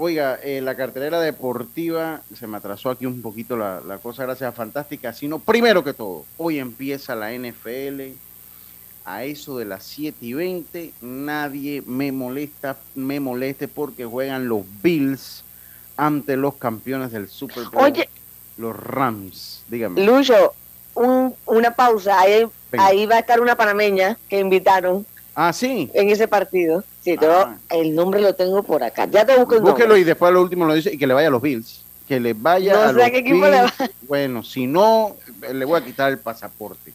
[0.00, 4.48] Oiga, eh, la cartelera deportiva, se me atrasó aquí un poquito la, la cosa gracias
[4.48, 5.40] a Fantastic Casino.
[5.40, 8.12] Primero que todo, hoy empieza la NFL
[9.04, 10.92] a eso de las 7 y 20.
[11.02, 15.42] Nadie me molesta, me moleste porque juegan los Bills
[15.96, 17.82] ante los campeones del Super Bowl.
[17.84, 18.08] Oye.
[18.56, 20.04] Los Rams, dígame.
[20.04, 20.52] Lucho,
[20.94, 22.20] un- una pausa.
[22.20, 22.44] Ahí,
[22.78, 25.04] ahí va a estar una panameña que invitaron
[25.40, 25.88] Ah, sí.
[25.94, 26.82] en ese partido.
[27.00, 27.56] Sí, te Ah.
[27.70, 29.06] el nombre lo tengo por acá.
[29.06, 30.00] Ya te busco el Búsquelo nombre.
[30.00, 31.84] y después lo último lo dice y que le vaya a los Bills.
[32.08, 33.72] Que le vaya No a sé los a qué equipo le va.
[33.78, 33.90] Bills.
[34.08, 35.14] Bueno, si no,
[35.52, 36.92] le voy a quitar el pasaporte.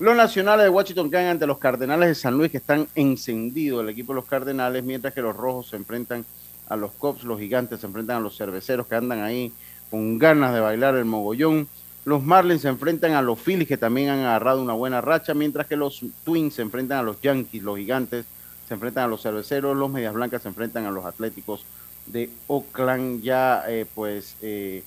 [0.00, 3.90] Los nacionales de Washington caen ante los Cardenales de San Luis, que están encendidos el
[3.90, 6.24] equipo de los Cardenales, mientras que los rojos se enfrentan
[6.68, 9.52] a los Cops, los gigantes se enfrentan a los cerveceros que andan ahí
[9.90, 11.68] con ganas de bailar el mogollón.
[12.08, 15.66] Los Marlins se enfrentan a los Phillies, que también han agarrado una buena racha, mientras
[15.66, 18.24] que los Twins se enfrentan a los Yankees, los gigantes
[18.66, 21.66] se enfrentan a los cerveceros, los Medias Blancas se enfrentan a los Atléticos
[22.06, 23.20] de Oakland.
[23.20, 24.82] Ya, eh, pues, eh,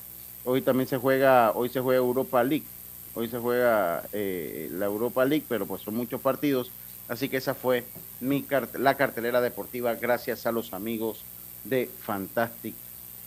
[0.46, 2.66] hoy también se juega, hoy se juega Europa League,
[3.14, 6.72] hoy se juega eh, la Europa League, pero pues son muchos partidos,
[7.08, 7.86] así que esa fue
[8.20, 8.44] mi
[8.80, 11.22] la cartelera deportiva, gracias a los amigos
[11.66, 12.74] de Fantastic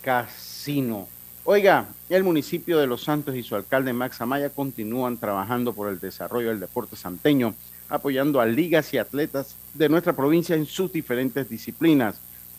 [0.01, 1.07] Casino.
[1.47, 5.99] Oiga, el municipio de Los Santos y su alcalde Max Amaya continúan trabajando por el
[5.99, 7.53] desarrollo del deporte santeño,
[7.87, 12.15] apoyando a ligas y atletas de nuestra provincia en sus diferentes disciplinas.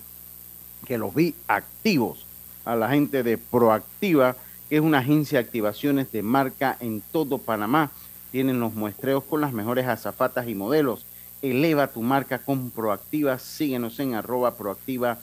[0.86, 2.26] que los vi activos.
[2.66, 4.36] A la gente de Proactiva,
[4.70, 7.92] que es una agencia de activaciones de marca en todo Panamá.
[8.32, 11.06] Tienen los muestreos con las mejores azafatas y modelos.
[11.44, 13.38] Eleva tu marca con Proactiva.
[13.38, 15.20] Síguenos en arroba proactiva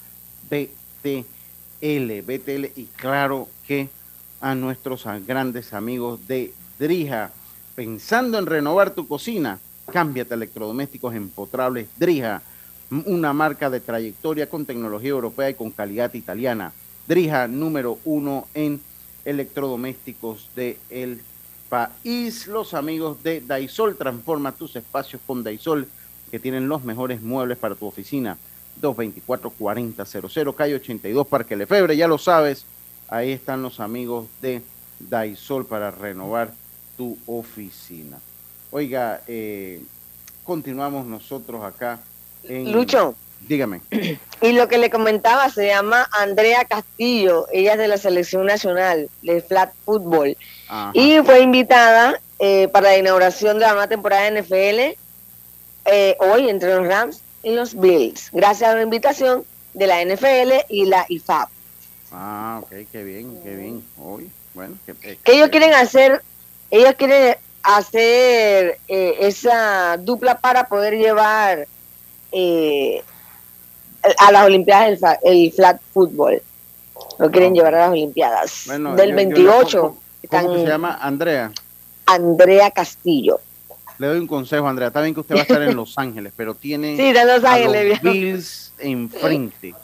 [0.50, 1.24] BTL.
[1.82, 3.88] Y claro que
[4.42, 7.32] a nuestros grandes amigos de Drija
[7.74, 9.58] pensando en renovar tu cocina,
[9.90, 12.42] cámbiate a electrodomésticos empotrables Drija,
[13.06, 16.72] una marca de trayectoria con tecnología europea y con calidad italiana.
[17.08, 18.78] Drija número uno en
[19.24, 21.22] electrodomésticos del el
[21.70, 22.46] país.
[22.46, 25.88] Los amigos de Daisol, transforma tus espacios con Daisol,
[26.30, 28.38] que tienen los mejores muebles para tu oficina.
[28.80, 32.64] 224-4000, calle 82, Parque Lefebre, ya lo sabes.
[33.08, 34.62] Ahí están los amigos de
[35.00, 36.52] Daisol para renovar
[36.96, 38.18] tu oficina.
[38.70, 39.82] Oiga, eh,
[40.44, 42.00] continuamos nosotros acá.
[42.44, 42.72] En...
[42.72, 43.14] Lucho.
[43.46, 43.80] Dígame.
[44.42, 49.10] Y lo que le comentaba se llama Andrea Castillo, ella es de la selección nacional
[49.20, 50.34] de flat football.
[50.94, 54.98] Y fue invitada eh, para la inauguración de la nueva temporada de NFL
[55.84, 60.66] eh, hoy entre los Rams y los Bills, gracias a la invitación de la NFL
[60.68, 61.48] y la IFAB.
[62.12, 63.84] Ah, ok, qué bien, qué bien.
[63.98, 66.22] Hoy, bueno, que ellos quieren hacer
[66.70, 71.66] ella quiere hacer eh, esa dupla para poder llevar
[72.32, 73.02] eh,
[74.18, 76.40] a las Olimpiadas el, flat football.
[77.18, 78.66] Lo quieren llevar a las Olimpiadas.
[78.96, 79.96] Del 28.
[80.30, 80.98] ¿Cómo se llama?
[81.00, 81.52] Andrea.
[82.06, 83.40] Andrea Castillo.
[84.00, 84.88] Le doy un consejo, Andrea.
[84.88, 87.44] Está bien que usted va a estar en Los Ángeles, pero tiene sí, de Los
[87.44, 89.74] Ángeles, los Bills enfrente.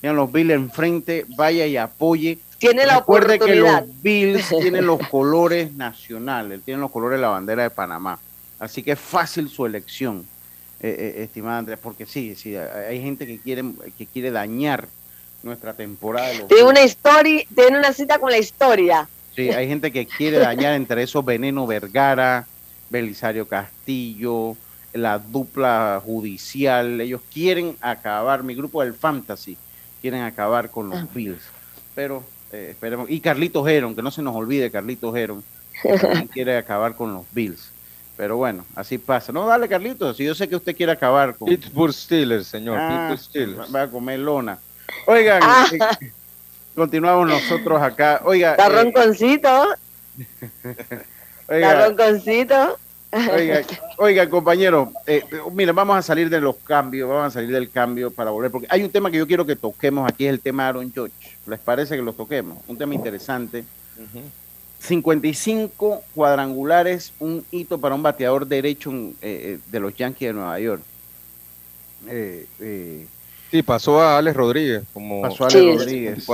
[0.00, 1.26] Tienen los Bills enfrente.
[1.36, 6.92] Vaya y apoye tiene la Recuerde que los Bills tienen los colores nacionales, tienen los
[6.92, 8.20] colores de la bandera de Panamá.
[8.60, 10.24] Así que es fácil su elección,
[10.78, 13.64] eh, eh, estimada Andrea, porque sí, sí, hay gente que quiere,
[13.98, 14.86] que quiere dañar
[15.42, 16.30] nuestra temporada.
[16.46, 19.08] tiene una historia, tiene una cita con la historia.
[19.34, 22.46] Sí, hay gente que quiere dañar entre esos Veneno Vergara,
[22.90, 24.56] Belisario Castillo,
[24.92, 27.00] la dupla judicial.
[27.00, 29.56] Ellos quieren acabar, mi grupo del Fantasy,
[30.00, 31.08] quieren acabar con los ah.
[31.14, 31.42] Bills.
[31.94, 33.10] Pero eh, esperemos.
[33.10, 35.42] Y Carlitos Heron, que no se nos olvide Carlitos Heron,
[35.82, 37.70] que quiere acabar con los Bills.
[38.16, 39.30] Pero bueno, así pasa.
[39.32, 41.48] No, dale, Carlitos, si yo sé que usted quiere acabar con...
[41.48, 42.78] Pittsburgh Steelers, señor.
[42.78, 43.74] Ah, Pittsburgh Steelers.
[43.74, 44.58] Va a comer lona.
[45.06, 45.66] Oigan, ah.
[45.70, 46.12] eh,
[46.74, 48.22] continuamos nosotros acá.
[48.24, 48.56] Oiga...
[48.56, 49.74] Tarronconcito.
[50.18, 51.06] Eh, Tarronconcito.
[53.12, 53.62] Oiga,
[53.98, 55.22] oiga compañero, eh,
[55.52, 58.66] mira, vamos a salir de los cambios, vamos a salir del cambio para volver, porque
[58.68, 61.14] hay un tema que yo quiero que toquemos aquí, es el tema de Aaron George.
[61.46, 62.58] ¿Les parece que lo toquemos?
[62.66, 63.64] Un tema interesante.
[64.80, 70.60] 55 cuadrangulares, un hito para un bateador derecho eh, eh, de los Yankees de Nueva
[70.60, 70.82] York.
[72.08, 73.06] Eh,
[73.50, 74.82] sí, pasó a Alex Rodríguez.
[74.92, 76.26] Como pasó a Alex Rodríguez.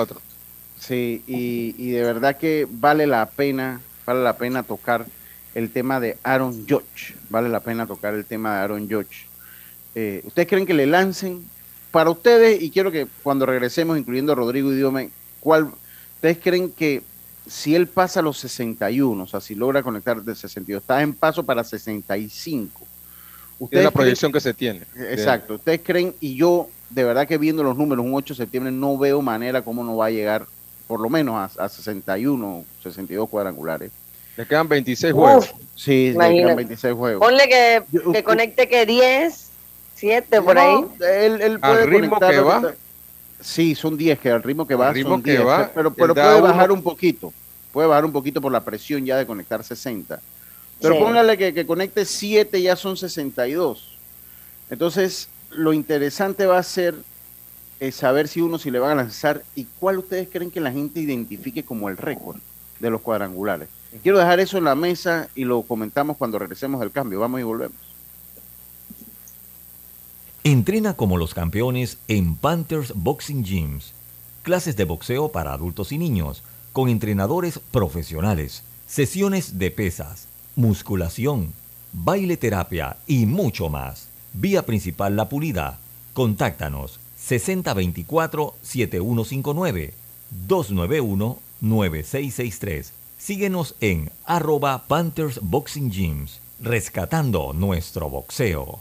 [0.79, 5.07] Sí, y, y de verdad que vale la pena, vale la pena tocar
[5.55, 7.15] el tema de Aaron Judge.
[7.29, 9.27] Vale la pena tocar el tema de Aaron Judge.
[9.95, 11.45] Eh, ¿Ustedes creen que le lancen?
[11.91, 15.71] Para ustedes, y quiero que cuando regresemos, incluyendo a Rodrigo y Diome, ¿cuál,
[16.15, 17.03] ¿ustedes creen que
[17.47, 21.13] si él pasa a los 61, o sea, si logra conectar de 62, está en
[21.13, 22.87] paso para 65?
[23.71, 24.83] es la proyección que se tiene.
[24.97, 25.55] Exacto.
[25.55, 26.15] ¿Ustedes creen?
[26.21, 29.63] Y yo, de verdad que viendo los números, un 8 de septiembre, no veo manera
[29.63, 30.47] cómo no va a llegar
[30.93, 33.91] por lo menos a, a 61, 62 cuadrangulares.
[34.37, 35.55] Le quedan 26 juegos.
[35.75, 37.27] Sí, le quedan 26 juegos.
[37.27, 37.83] Ponle que,
[38.13, 39.51] que conecte que 10,
[39.95, 40.85] 7 por ahí.
[41.01, 42.75] Él, puede al ritmo que va.
[43.41, 45.41] Sí, son 10 que al ritmo que va son 10,
[45.75, 47.33] pero, pero puede bajar un poquito.
[47.73, 50.21] Puede bajar un poquito por la presión ya de conectar 60.
[50.79, 53.97] Pero póngale que, que conecte 7 ya son 62.
[54.69, 56.95] Entonces, lo interesante va a ser
[57.83, 60.71] eh, saber si uno si le va a lanzar y cuál ustedes creen que la
[60.71, 62.37] gente identifique como el récord
[62.79, 63.69] de los cuadrangulares.
[64.05, 67.19] Quiero dejar eso en la mesa y lo comentamos cuando regresemos del cambio.
[67.19, 67.77] Vamos y volvemos.
[70.45, 73.95] Entrena como los campeones en Panthers Boxing Gyms.
[74.45, 81.53] Clases de boxeo para adultos y niños, con entrenadores profesionales, sesiones de pesas, musculación,
[81.93, 84.07] baile terapia y mucho más.
[84.35, 85.81] Vía principal La Pulida.
[86.13, 89.93] Contáctanos 6024-7159
[90.49, 92.91] 291-9663.
[93.19, 98.81] Síguenos en arroba Panthers Boxing Gyms, rescatando nuestro boxeo.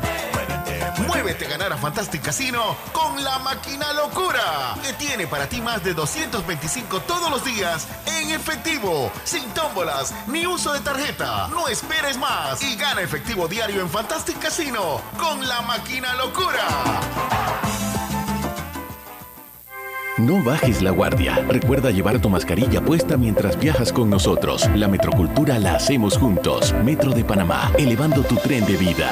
[1.11, 5.83] Muévete a ganar a Fantastic Casino con la máquina locura, que tiene para ti más
[5.83, 11.49] de 225 todos los días en efectivo, sin tómbolas ni uso de tarjeta.
[11.49, 16.65] No esperes más y gana efectivo diario en Fantastic Casino con la máquina locura.
[20.17, 21.43] No bajes la guardia.
[21.45, 24.69] Recuerda llevar tu mascarilla puesta mientras viajas con nosotros.
[24.75, 26.73] La metrocultura la hacemos juntos.
[26.85, 29.11] Metro de Panamá, elevando tu tren de vida.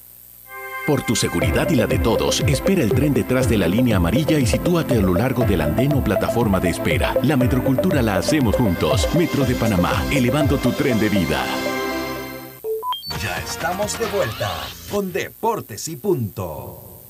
[0.87, 4.39] Por tu seguridad y la de todos, espera el tren detrás de la línea amarilla
[4.39, 7.15] y sitúate a lo largo del andén o plataforma de espera.
[7.21, 9.07] La metrocultura la hacemos juntos.
[9.15, 11.45] Metro de Panamá, elevando tu tren de vida.
[13.21, 14.49] Ya estamos de vuelta
[14.89, 17.03] con Deportes y Punto.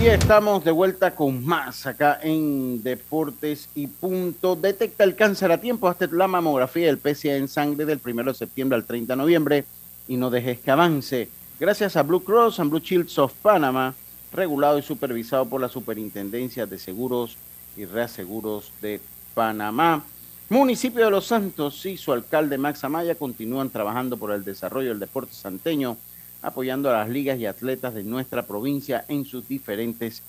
[0.00, 4.56] Y estamos de vuelta con más acá en Deportes y Punto.
[4.56, 5.88] Detecta el cáncer a tiempo.
[5.88, 9.64] Hazte la mamografía del PCA en sangre del 1 de septiembre al 30 de noviembre
[10.08, 11.28] y no dejes que avance
[11.58, 13.94] gracias a Blue Cross and Blue Shields of Panama,
[14.32, 17.36] regulado y supervisado por la Superintendencia de Seguros
[17.76, 19.00] y Reaseguros de
[19.34, 20.04] Panamá.
[20.48, 25.00] Municipio de Los Santos y su alcalde Max Amaya continúan trabajando por el desarrollo del
[25.00, 25.96] deporte santeño,
[26.42, 30.22] apoyando a las ligas y atletas de nuestra provincia en sus diferentes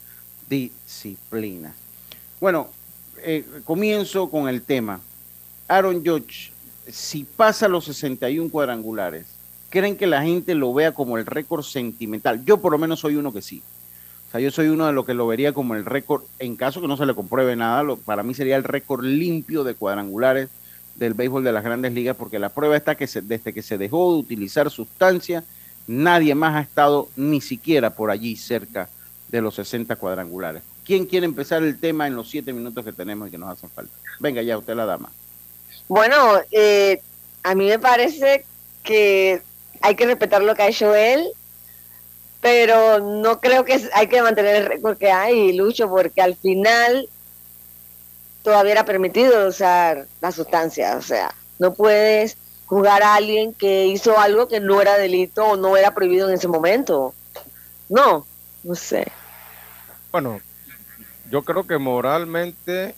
[0.50, 1.76] disciplinas.
[2.40, 2.70] Bueno,
[3.20, 5.00] eh, comienzo con el tema.
[5.68, 6.52] Aaron Judge,
[6.90, 9.37] si pasa los 61 cuadrangulares,
[9.70, 12.44] creen que la gente lo vea como el récord sentimental.
[12.46, 13.62] Yo por lo menos soy uno que sí.
[14.28, 16.82] O sea, yo soy uno de los que lo vería como el récord, en caso
[16.82, 20.50] que no se le compruebe nada, para mí sería el récord limpio de cuadrangulares
[20.96, 24.14] del béisbol de las grandes ligas, porque la prueba está que desde que se dejó
[24.14, 25.44] de utilizar sustancia,
[25.86, 28.90] nadie más ha estado ni siquiera por allí cerca
[29.30, 30.64] de los 60 cuadrangulares.
[30.84, 33.70] ¿Quién quiere empezar el tema en los siete minutos que tenemos y que nos hacen
[33.70, 33.94] falta?
[34.20, 35.10] Venga ya, usted la dama.
[35.88, 37.02] Bueno, eh,
[37.44, 38.46] a mí me parece
[38.84, 39.42] que
[39.82, 41.28] hay que respetar lo que ha hecho él,
[42.42, 47.10] pero no creo que hay que mantener el récord que hay, Lucho, porque al final
[48.44, 54.20] todavía era permitido usar la sustancia, o sea, no puedes juzgar a alguien que hizo
[54.20, 57.14] algo que no era delito o no era prohibido en ese momento.
[57.90, 58.26] No,
[58.64, 59.08] no sé.
[60.12, 60.42] Bueno,
[61.32, 62.94] yo creo que moralmente...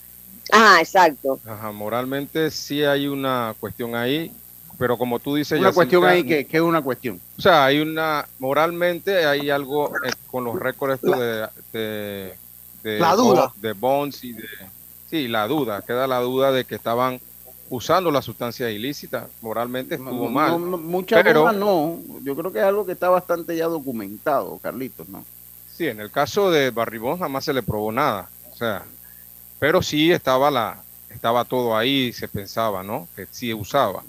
[0.51, 1.39] Ah, exacto.
[1.45, 4.31] Ajá, moralmente sí hay una cuestión ahí
[4.79, 5.59] pero como tú dices...
[5.59, 7.19] Una cuestión ahí que, es una cuestión.
[7.37, 13.51] O sea, hay una, moralmente hay algo eh, con los récords de, de, La duda.
[13.57, 14.47] De Bonds y de...
[15.09, 17.19] Sí, la duda, queda la duda de que estaban
[17.69, 20.57] usando la sustancia ilícita, moralmente estuvo mal.
[20.57, 25.25] mucha pero, no, yo creo que es algo que está bastante ya documentado, Carlitos, ¿no?
[25.75, 28.83] Sí, en el caso de Barry Bonds jamás se le probó nada, o sea,
[29.59, 33.07] pero sí estaba la, estaba todo ahí, se pensaba, ¿no?
[33.15, 34.03] Que sí usaba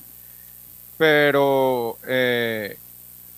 [1.01, 2.77] pero eh,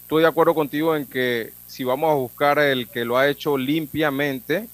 [0.03, 3.57] estoy de acuerdo contigo en que si vamos a buscar el que lo ha hecho
[3.57, 4.67] limpiamente,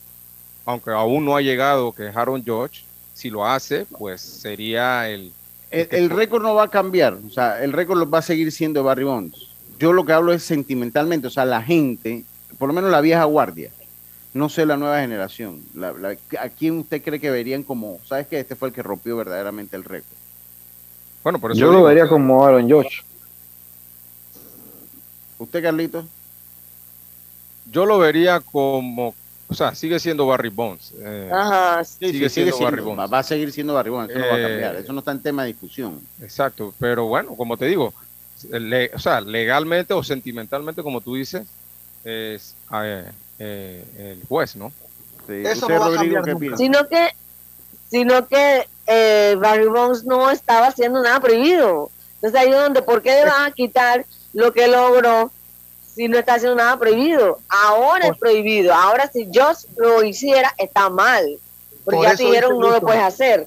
[0.65, 5.33] aunque aún no ha llegado, que es Aaron George, si lo hace, pues sería el...
[5.71, 9.05] El, récord no va a cambiar, o sea, el récord va a seguir siendo Barry
[9.05, 9.51] Bonds.
[9.79, 12.25] Yo lo que hablo es sentimentalmente, o sea, la gente,
[12.59, 13.71] por lo menos la vieja guardia,
[14.33, 15.61] no sé la nueva generación,
[16.41, 19.77] ¿a quién usted cree que verían como, sabes que este fue el que rompió verdaderamente
[19.77, 20.18] el récord?
[21.29, 23.03] Bueno, por eso Yo lo vería como Aaron Josh.
[25.37, 26.07] ¿Usted, Carlito?
[27.71, 29.15] Yo lo vería como,
[29.47, 30.95] o sea, sigue siendo Barry Bonds.
[30.99, 33.13] Eh, Ajá, sigue, siendo, Barry Bonds.
[33.13, 35.13] Va a seguir siendo Barry Bonds, eso no va a cambiar, eh, eso no está
[35.13, 36.01] en tema de discusión.
[36.23, 37.93] Exacto, pero bueno, como te digo,
[38.95, 41.47] o sea, legalmente o sentimentalmente, como tú dices,
[42.05, 44.73] es eh, el juez, ¿no?
[45.29, 47.09] eso no va a cambiar Sino que,
[47.91, 51.91] sino que eh, Barry Bonds no estaba haciendo nada prohibido.
[52.15, 55.31] Entonces ahí es donde, ¿por qué le van a quitar lo que logró
[55.95, 57.39] si no está haciendo nada prohibido?
[57.49, 58.73] Ahora es prohibido.
[58.73, 61.39] Ahora si Josh lo hiciera, está mal.
[61.85, 63.47] Porque ya te dijeron no lo puedes hacer.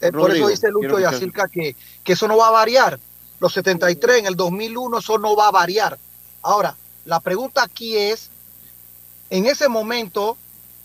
[0.00, 3.00] Eh, por eso dice Lucho y Asilca que, que eso no va a variar.
[3.40, 5.98] Los 73 en el 2001, eso no va a variar.
[6.40, 8.30] Ahora, la pregunta aquí es,
[9.30, 10.36] en ese momento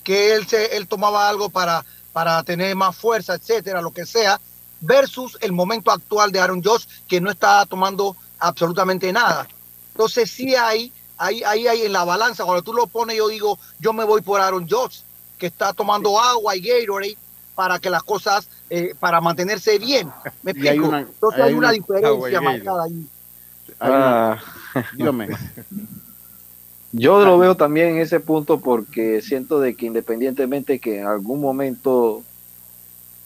[0.03, 4.39] que él, se, él tomaba algo para para tener más fuerza, etcétera, lo que sea,
[4.81, 9.47] versus el momento actual de Aaron Josh, que no está tomando absolutamente nada.
[9.91, 13.59] Entonces, sí hay, ahí hay, hay en la balanza, cuando tú lo pones, yo digo,
[13.79, 14.99] yo me voy por Aaron Josh,
[15.37, 17.17] que está tomando agua y Gatorade
[17.55, 20.09] para que las cosas, eh, para mantenerse bien.
[20.43, 20.95] ¿Me explico?
[20.95, 23.07] Entonces hay, una, diferencia marcada ahí.
[23.81, 24.37] Ah.
[24.95, 25.27] dígame.
[26.91, 31.39] Yo lo veo también en ese punto porque siento de que independientemente que en algún
[31.39, 32.23] momento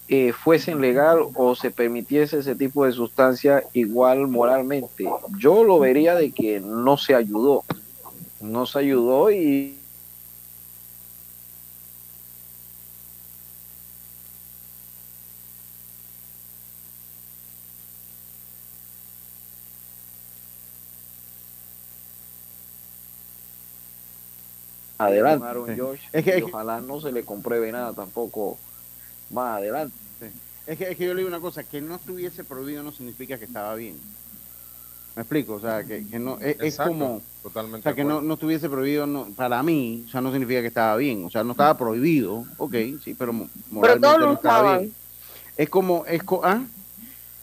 [0.09, 5.05] eh, fuesen legal o se permitiese ese tipo de sustancia igual moralmente,
[5.37, 7.63] yo lo vería de que no se ayudó,
[8.41, 9.77] no se ayudó y
[25.07, 25.45] adelante.
[26.11, 28.57] es que, ojalá no se le compruebe nada tampoco
[29.29, 29.95] más adelante.
[30.65, 33.37] Es, que, es que yo le digo una cosa, que no estuviese prohibido no significa
[33.37, 33.97] que estaba bien.
[35.15, 38.67] Me explico, o sea, que, no, es, como, totalmente o sea, que no, no, estuviese
[38.67, 41.77] prohibido, no, para mí, o sea, no significa que estaba bien, o sea, no estaba
[41.77, 42.73] prohibido, ok,
[43.03, 43.31] sí, pero
[43.69, 44.93] moralmente no estaba bien.
[45.55, 46.63] Es como, es ¿ah?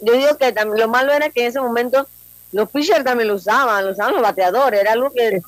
[0.00, 2.08] Yo digo que también, lo malo era que en ese momento
[2.50, 5.40] los pitchers también lo usaban, lo usaban los bateadores, era algo que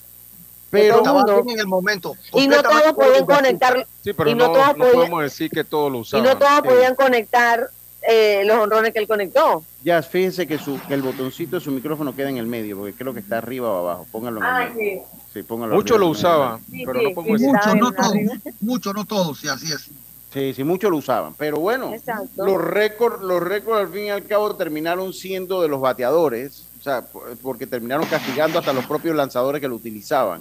[0.73, 1.03] pero
[1.47, 2.17] en el momento.
[2.33, 3.87] Y no todos podían conectar.
[4.03, 6.25] Sí, pero y no, todos podemos decir que todos lo usaban.
[6.25, 7.69] Y no todos podían conectar
[8.01, 9.63] eh, los honrones que él conectó.
[9.85, 12.95] Ya, fíjense que, su, que el botoncito de su micrófono queda en el medio, porque
[12.95, 14.07] creo que está arriba o abajo.
[14.11, 14.99] Póngalo en ah, Sí.
[15.35, 17.55] sí póngalo Muchos lo usaban, pero no podemos decir.
[17.55, 18.15] Muchos, no todos.
[18.61, 19.91] Muchos, no todos, sí, así es.
[20.33, 21.35] Sí, sí, muchos lo usaban.
[21.35, 21.93] Pero bueno,
[22.37, 26.83] los récords, los récords al fin y al cabo terminaron siendo de los bateadores, o
[26.83, 27.05] sea,
[27.43, 30.41] porque terminaron castigando hasta los propios lanzadores que lo utilizaban.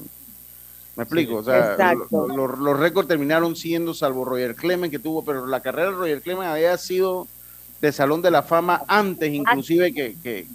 [1.02, 5.60] Me explico, o sea, los récords terminaron siendo, salvo Roger Clemens que tuvo, pero la
[5.60, 7.28] carrera de Roger Clemens había sido
[7.82, 10.16] de Salón de la Fama antes inclusive que...
[10.22, 10.46] que,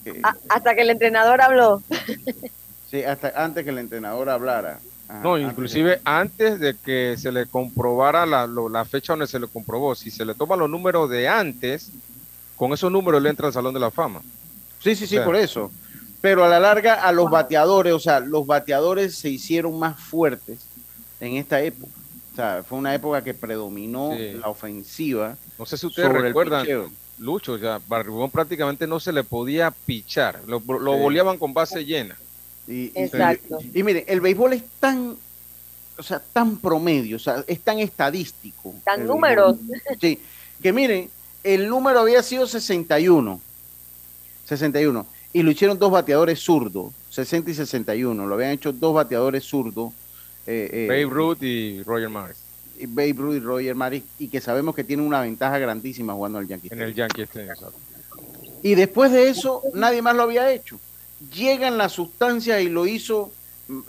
[0.48, 1.82] hasta que el entrenador habló.
[2.88, 4.78] sí, hasta antes que el entrenador hablara.
[5.24, 9.96] no, inclusive antes de que se le comprobara la, la, fecha donde se le comprobó.
[9.96, 11.90] Si se le toman los números de antes,
[12.56, 14.22] con esos números le entra al Salón de la Fama.
[14.78, 15.72] Sí, sí, sí, por eso
[16.20, 20.58] pero a la larga a los bateadores, o sea, los bateadores se hicieron más fuertes
[21.20, 21.92] en esta época.
[22.32, 25.36] O sea, fue una época que predominó la ofensiva.
[25.58, 26.66] No sé si ustedes recuerdan
[27.18, 31.84] Lucho, o sea, Barribón prácticamente no se le podía pichar, lo, lo boleaban con base
[31.84, 32.16] llena.
[32.68, 33.58] Y, Exacto.
[33.72, 35.16] Y, miren, el béisbol es tan,
[35.96, 38.74] o sea, tan promedio, o sea, es tan estadístico.
[38.84, 39.56] Tan números.
[40.00, 40.20] Sí,
[40.62, 41.08] que miren,
[41.42, 43.40] el número había sido 61.
[44.44, 45.06] 61.
[45.36, 48.26] Y lo hicieron dos bateadores zurdos, 60 y 61.
[48.26, 49.92] Lo habían hecho dos bateadores zurdos.
[50.46, 52.38] Eh, eh, Babe Ruth y Roger Maris.
[52.78, 56.38] Y Babe Ruth y Roger Maris, y que sabemos que tienen una ventaja grandísima jugando
[56.38, 56.68] al Yankee.
[56.70, 57.74] En el Yankee exacto.
[58.62, 60.80] Y después de eso, nadie más lo había hecho.
[61.34, 63.30] Llegan las sustancias y lo hizo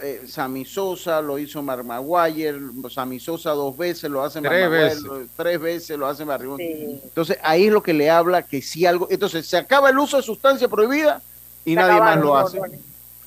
[0.04, 5.04] eh, Sammy Sosa, lo hizo Mark Maguire, Sammy Sosa dos veces, lo hace tres veces.
[5.38, 6.60] tres veces lo hace Barribón.
[6.60, 10.18] Entonces ahí es lo que le habla que si algo, entonces se acaba el uso
[10.18, 11.22] de sustancia prohibida
[11.68, 12.60] y nadie más lo hace.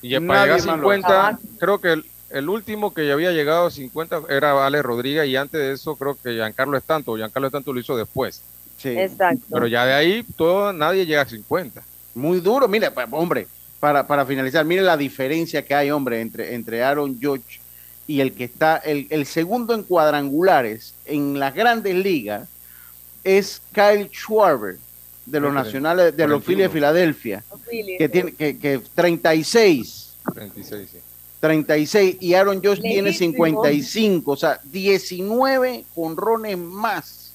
[0.02, 4.22] Y para llegar a 50, creo que el, último que ya había llegado a 50
[4.30, 7.96] era Vale Rodríguez y antes de eso creo que Giancarlo Estanto, Giancarlo Estanto lo hizo
[7.96, 8.40] después.
[8.78, 8.88] Sí.
[8.98, 9.44] Exacto.
[9.52, 11.82] Pero ya de ahí todo, nadie llega a 50.
[12.14, 13.46] Muy duro, mire, pues, hombre,
[13.78, 17.60] para, para finalizar, mire la diferencia que hay, hombre, entre, entre Aaron George
[18.06, 22.48] y el que está, el, el segundo en cuadrangulares en las grandes ligas
[23.22, 24.78] es Kyle Schwarber
[25.30, 27.44] de los nacionales, de los Phillies de Filadelfia,
[27.98, 30.16] que tiene que, que 36.
[30.34, 30.98] 36, sí.
[31.40, 37.32] 36 y Aaron George tiene 55, o sea, 19 jonrones más.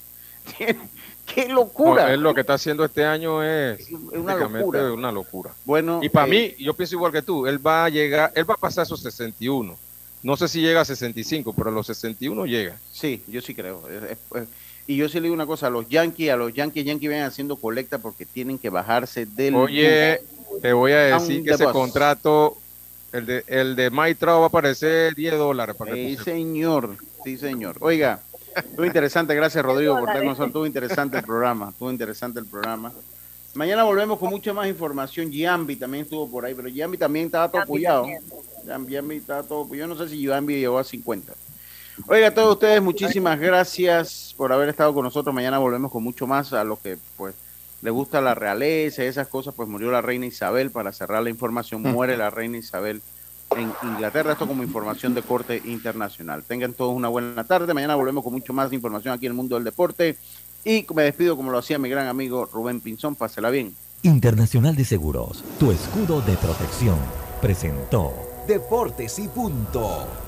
[1.25, 2.13] ¡Qué locura!
[2.13, 4.93] él lo que está haciendo este año es, una locura.
[4.93, 5.51] una locura.
[5.65, 8.47] Bueno, y para eh, mí, yo pienso igual que tú, él va a llegar, él
[8.47, 9.75] va a pasar esos 61.
[10.21, 12.77] No sé si llega a 65, pero a los 61 llega.
[12.91, 13.81] Sí, yo sí creo.
[14.87, 17.25] Y yo sí le digo una cosa, a los Yankees, a los Yankees, Yankees vienen
[17.25, 19.55] haciendo colecta porque tienen que bajarse del...
[19.55, 20.21] Oye,
[20.61, 22.57] te voy a decir que ese contrato,
[23.11, 25.75] el de, el de Maitra va a aparecer 10 dólares.
[25.75, 27.77] Para sí, señor, sí, señor.
[27.79, 28.21] Oiga,
[28.55, 30.47] Estuvo interesante, gracias Rodrigo por estar con nosotros.
[30.47, 32.91] Estuvo interesante el programa, estuvo interesante el programa.
[33.53, 35.29] Mañana volvemos con mucha más información.
[35.29, 38.05] Giambi también estuvo por ahí, pero Giambi también estaba todo apoyado.
[38.87, 41.33] Giambi estaba todo Yo no sé si Giambi llegó a 50.
[42.07, 45.33] Oiga, a todos ustedes, muchísimas gracias por haber estado con nosotros.
[45.33, 47.35] Mañana volvemos con mucho más a los que pues
[47.81, 49.53] les gusta la realeza y esas cosas.
[49.55, 50.71] Pues murió la reina Isabel.
[50.71, 53.01] Para cerrar la información, muere la reina Isabel
[53.55, 54.33] en Inglaterra.
[54.33, 56.43] Esto como información de corte internacional.
[56.43, 57.73] Tengan todos una buena tarde.
[57.73, 60.17] Mañana volvemos con mucho más información aquí en el mundo del deporte.
[60.65, 63.15] Y me despido como lo hacía mi gran amigo Rubén Pinzón.
[63.15, 63.73] Pásela bien.
[64.01, 66.97] Internacional de Seguros, tu escudo de protección,
[67.41, 68.13] presentó
[68.47, 70.24] Deportes y punto.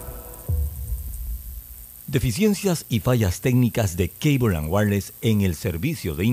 [2.08, 6.24] Deficiencias y fallas técnicas de Cable and Wireless en el servicio de